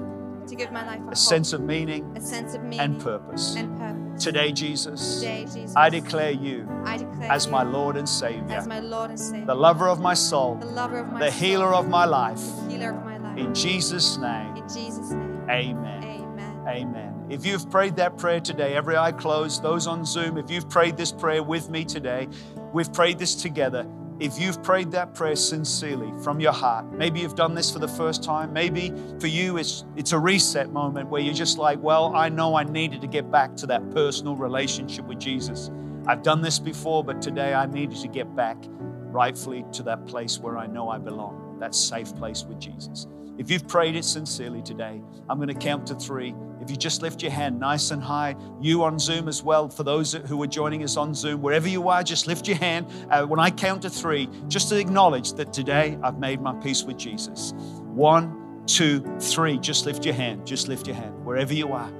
to 0.48 0.54
give 0.56 0.72
my 0.72 0.84
life 0.86 1.00
a, 1.08 1.10
a 1.10 1.16
sense 1.16 1.52
of 1.52 1.60
meaning, 1.60 2.10
a 2.16 2.20
sense 2.20 2.54
of 2.54 2.62
meaning 2.62 2.80
and 2.80 3.00
purpose. 3.00 3.54
and 3.56 3.76
purpose. 3.78 4.24
Today, 4.24 4.50
Jesus, 4.52 5.20
Today, 5.20 5.42
Jesus, 5.44 5.74
I 5.76 5.88
declare 5.90 6.30
you 6.32 6.68
I 6.84 6.96
declare 6.96 7.30
as 7.30 7.46
you 7.46 7.52
my 7.52 7.62
Lord 7.62 7.96
and 7.96 8.08
Savior, 8.08 8.56
as 8.56 8.66
my 8.66 8.80
Lord 8.80 9.10
and 9.10 9.20
Savior, 9.20 9.46
the 9.46 9.54
lover 9.54 9.88
of 9.88 10.00
my 10.00 10.14
soul, 10.14 10.56
the 10.56 10.66
lover 10.66 10.98
of 10.98 11.12
my 11.12 11.20
the 11.20 11.30
soul, 11.30 11.40
healer 11.40 11.74
of 11.74 11.88
my 11.88 12.04
life. 12.04 12.40
the 12.40 12.70
healer 12.72 12.90
of 12.90 13.04
my 13.04 13.18
life. 13.18 13.38
In 13.38 13.54
Jesus' 13.54 14.16
name, 14.18 14.56
In 14.56 14.68
Jesus' 14.68 15.10
name, 15.10 15.40
amen. 15.50 16.02
Amen. 16.04 16.64
Amen. 16.66 17.26
If 17.30 17.46
you've 17.46 17.70
prayed 17.70 17.96
that 17.96 18.18
prayer 18.18 18.40
today, 18.40 18.74
every 18.74 18.96
eye 18.96 19.12
closed, 19.12 19.62
those 19.62 19.86
on 19.86 20.04
Zoom, 20.04 20.36
if 20.38 20.50
you've 20.50 20.68
prayed 20.68 20.96
this 20.96 21.12
prayer 21.12 21.42
with 21.42 21.70
me 21.70 21.84
today, 21.84 22.26
we've 22.72 22.92
prayed 22.92 23.18
this 23.18 23.34
together. 23.34 23.86
If 24.20 24.38
you've 24.38 24.60
prayed 24.64 24.90
that 24.90 25.14
prayer 25.14 25.36
sincerely 25.36 26.12
from 26.22 26.40
your 26.40 26.52
heart, 26.52 26.92
maybe 26.92 27.20
you've 27.20 27.36
done 27.36 27.54
this 27.54 27.70
for 27.70 27.78
the 27.78 27.88
first 27.88 28.22
time, 28.22 28.52
maybe 28.52 28.92
for 29.20 29.28
you 29.28 29.58
it's 29.58 29.84
it's 29.96 30.12
a 30.12 30.18
reset 30.18 30.72
moment 30.72 31.08
where 31.08 31.20
you're 31.20 31.34
just 31.34 31.56
like, 31.56 31.80
well, 31.80 32.14
I 32.16 32.28
know 32.28 32.56
I 32.56 32.64
needed 32.64 33.00
to 33.02 33.06
get 33.06 33.30
back 33.30 33.54
to 33.56 33.66
that 33.68 33.90
personal 33.90 34.34
relationship 34.34 35.04
with 35.04 35.20
Jesus. 35.20 35.70
I've 36.06 36.22
done 36.22 36.42
this 36.42 36.58
before, 36.58 37.04
but 37.04 37.22
today 37.22 37.54
I 37.54 37.66
needed 37.66 37.98
to 37.98 38.08
get 38.08 38.34
back 38.34 38.56
rightfully 39.10 39.64
to 39.72 39.82
that 39.84 40.06
place 40.06 40.38
where 40.38 40.58
I 40.58 40.66
know 40.66 40.88
I 40.88 40.98
belong, 40.98 41.58
that 41.60 41.74
safe 41.74 42.14
place 42.16 42.44
with 42.44 42.58
Jesus. 42.58 43.06
If 43.38 43.50
you've 43.50 43.68
prayed 43.68 43.94
it 43.94 44.04
sincerely 44.04 44.62
today, 44.62 45.00
I'm 45.28 45.38
going 45.38 45.48
to 45.48 45.54
count 45.54 45.86
to 45.88 45.94
three. 45.94 46.34
If 46.68 46.72
you 46.72 46.76
just 46.76 47.00
lift 47.00 47.22
your 47.22 47.32
hand 47.32 47.58
nice 47.58 47.92
and 47.92 48.02
high, 48.02 48.36
you 48.60 48.84
on 48.84 48.98
Zoom 48.98 49.26
as 49.26 49.42
well, 49.42 49.70
for 49.70 49.84
those 49.84 50.12
who 50.12 50.42
are 50.42 50.46
joining 50.46 50.82
us 50.82 50.98
on 50.98 51.14
Zoom, 51.14 51.40
wherever 51.40 51.66
you 51.66 51.88
are, 51.88 52.02
just 52.02 52.26
lift 52.26 52.46
your 52.46 52.58
hand. 52.58 52.86
Uh, 53.08 53.24
when 53.24 53.40
I 53.40 53.48
count 53.48 53.80
to 53.82 53.90
three, 53.90 54.28
just 54.48 54.68
to 54.68 54.78
acknowledge 54.78 55.32
that 55.32 55.50
today 55.50 55.98
I've 56.02 56.18
made 56.18 56.42
my 56.42 56.52
peace 56.60 56.84
with 56.84 56.98
Jesus. 56.98 57.54
One, 57.56 58.64
two, 58.66 59.00
three. 59.18 59.58
Just 59.58 59.86
lift 59.86 60.04
your 60.04 60.12
hand. 60.12 60.46
Just 60.46 60.68
lift 60.68 60.86
your 60.86 60.96
hand. 60.96 61.24
Wherever 61.24 61.54
you 61.54 61.72
are, 61.72 61.90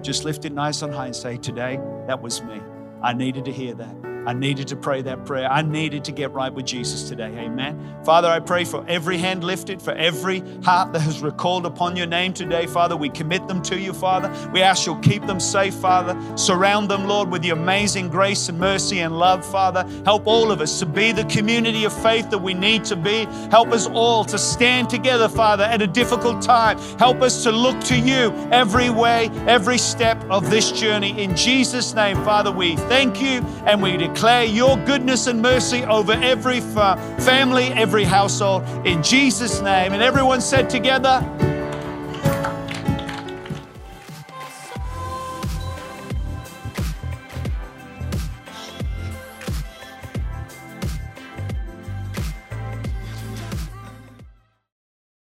just 0.00 0.24
lift 0.24 0.46
it 0.46 0.54
nice 0.54 0.80
and 0.80 0.94
high 0.94 1.04
and 1.04 1.16
say, 1.16 1.36
Today, 1.36 1.78
that 2.06 2.22
was 2.22 2.42
me. 2.44 2.62
I 3.02 3.12
needed 3.12 3.44
to 3.44 3.52
hear 3.52 3.74
that. 3.74 4.13
I 4.26 4.32
needed 4.32 4.68
to 4.68 4.76
pray 4.76 5.02
that 5.02 5.26
prayer. 5.26 5.50
I 5.50 5.60
needed 5.60 6.04
to 6.04 6.12
get 6.12 6.32
right 6.32 6.52
with 6.52 6.64
Jesus 6.64 7.08
today. 7.08 7.36
Amen. 7.38 7.94
Father, 8.04 8.28
I 8.28 8.40
pray 8.40 8.64
for 8.64 8.84
every 8.88 9.18
hand 9.18 9.44
lifted, 9.44 9.82
for 9.82 9.92
every 9.92 10.40
heart 10.62 10.92
that 10.94 11.00
has 11.00 11.20
recalled 11.20 11.66
upon 11.66 11.94
your 11.96 12.06
name 12.06 12.32
today, 12.32 12.66
Father. 12.66 12.96
We 12.96 13.10
commit 13.10 13.46
them 13.48 13.60
to 13.62 13.78
you, 13.78 13.92
Father. 13.92 14.32
We 14.52 14.62
ask 14.62 14.86
you'll 14.86 14.96
keep 14.96 15.26
them 15.26 15.40
safe, 15.40 15.74
Father. 15.74 16.18
Surround 16.36 16.88
them, 16.88 17.06
Lord, 17.06 17.30
with 17.30 17.44
your 17.44 17.56
amazing 17.56 18.08
grace 18.08 18.48
and 18.48 18.58
mercy 18.58 19.00
and 19.00 19.18
love, 19.18 19.44
Father. 19.44 19.86
Help 20.04 20.26
all 20.26 20.50
of 20.50 20.60
us 20.60 20.78
to 20.80 20.86
be 20.86 21.12
the 21.12 21.24
community 21.24 21.84
of 21.84 21.92
faith 22.02 22.30
that 22.30 22.38
we 22.38 22.54
need 22.54 22.84
to 22.86 22.96
be. 22.96 23.26
Help 23.50 23.72
us 23.72 23.86
all 23.88 24.24
to 24.24 24.38
stand 24.38 24.88
together, 24.88 25.28
Father, 25.28 25.64
at 25.64 25.82
a 25.82 25.86
difficult 25.86 26.40
time. 26.40 26.78
Help 26.98 27.20
us 27.20 27.42
to 27.42 27.52
look 27.52 27.78
to 27.84 27.98
you 27.98 28.32
every 28.50 28.88
way, 28.88 29.28
every 29.46 29.78
step 29.78 30.22
of 30.30 30.50
this 30.50 30.72
journey. 30.72 31.22
In 31.22 31.36
Jesus' 31.36 31.94
name, 31.94 32.16
Father, 32.24 32.50
we 32.50 32.76
thank 32.76 33.20
you 33.20 33.40
and 33.66 33.82
we 33.82 33.96
declare 33.96 34.13
your 34.46 34.76
goodness 34.84 35.26
and 35.26 35.42
mercy 35.42 35.84
over 35.84 36.12
every 36.12 36.60
family, 36.60 37.66
every 37.72 38.04
household. 38.04 38.62
In 38.86 39.02
Jesus' 39.02 39.60
name. 39.60 39.92
And 39.92 40.02
everyone 40.02 40.40
said 40.40 40.70
together, 40.70 41.20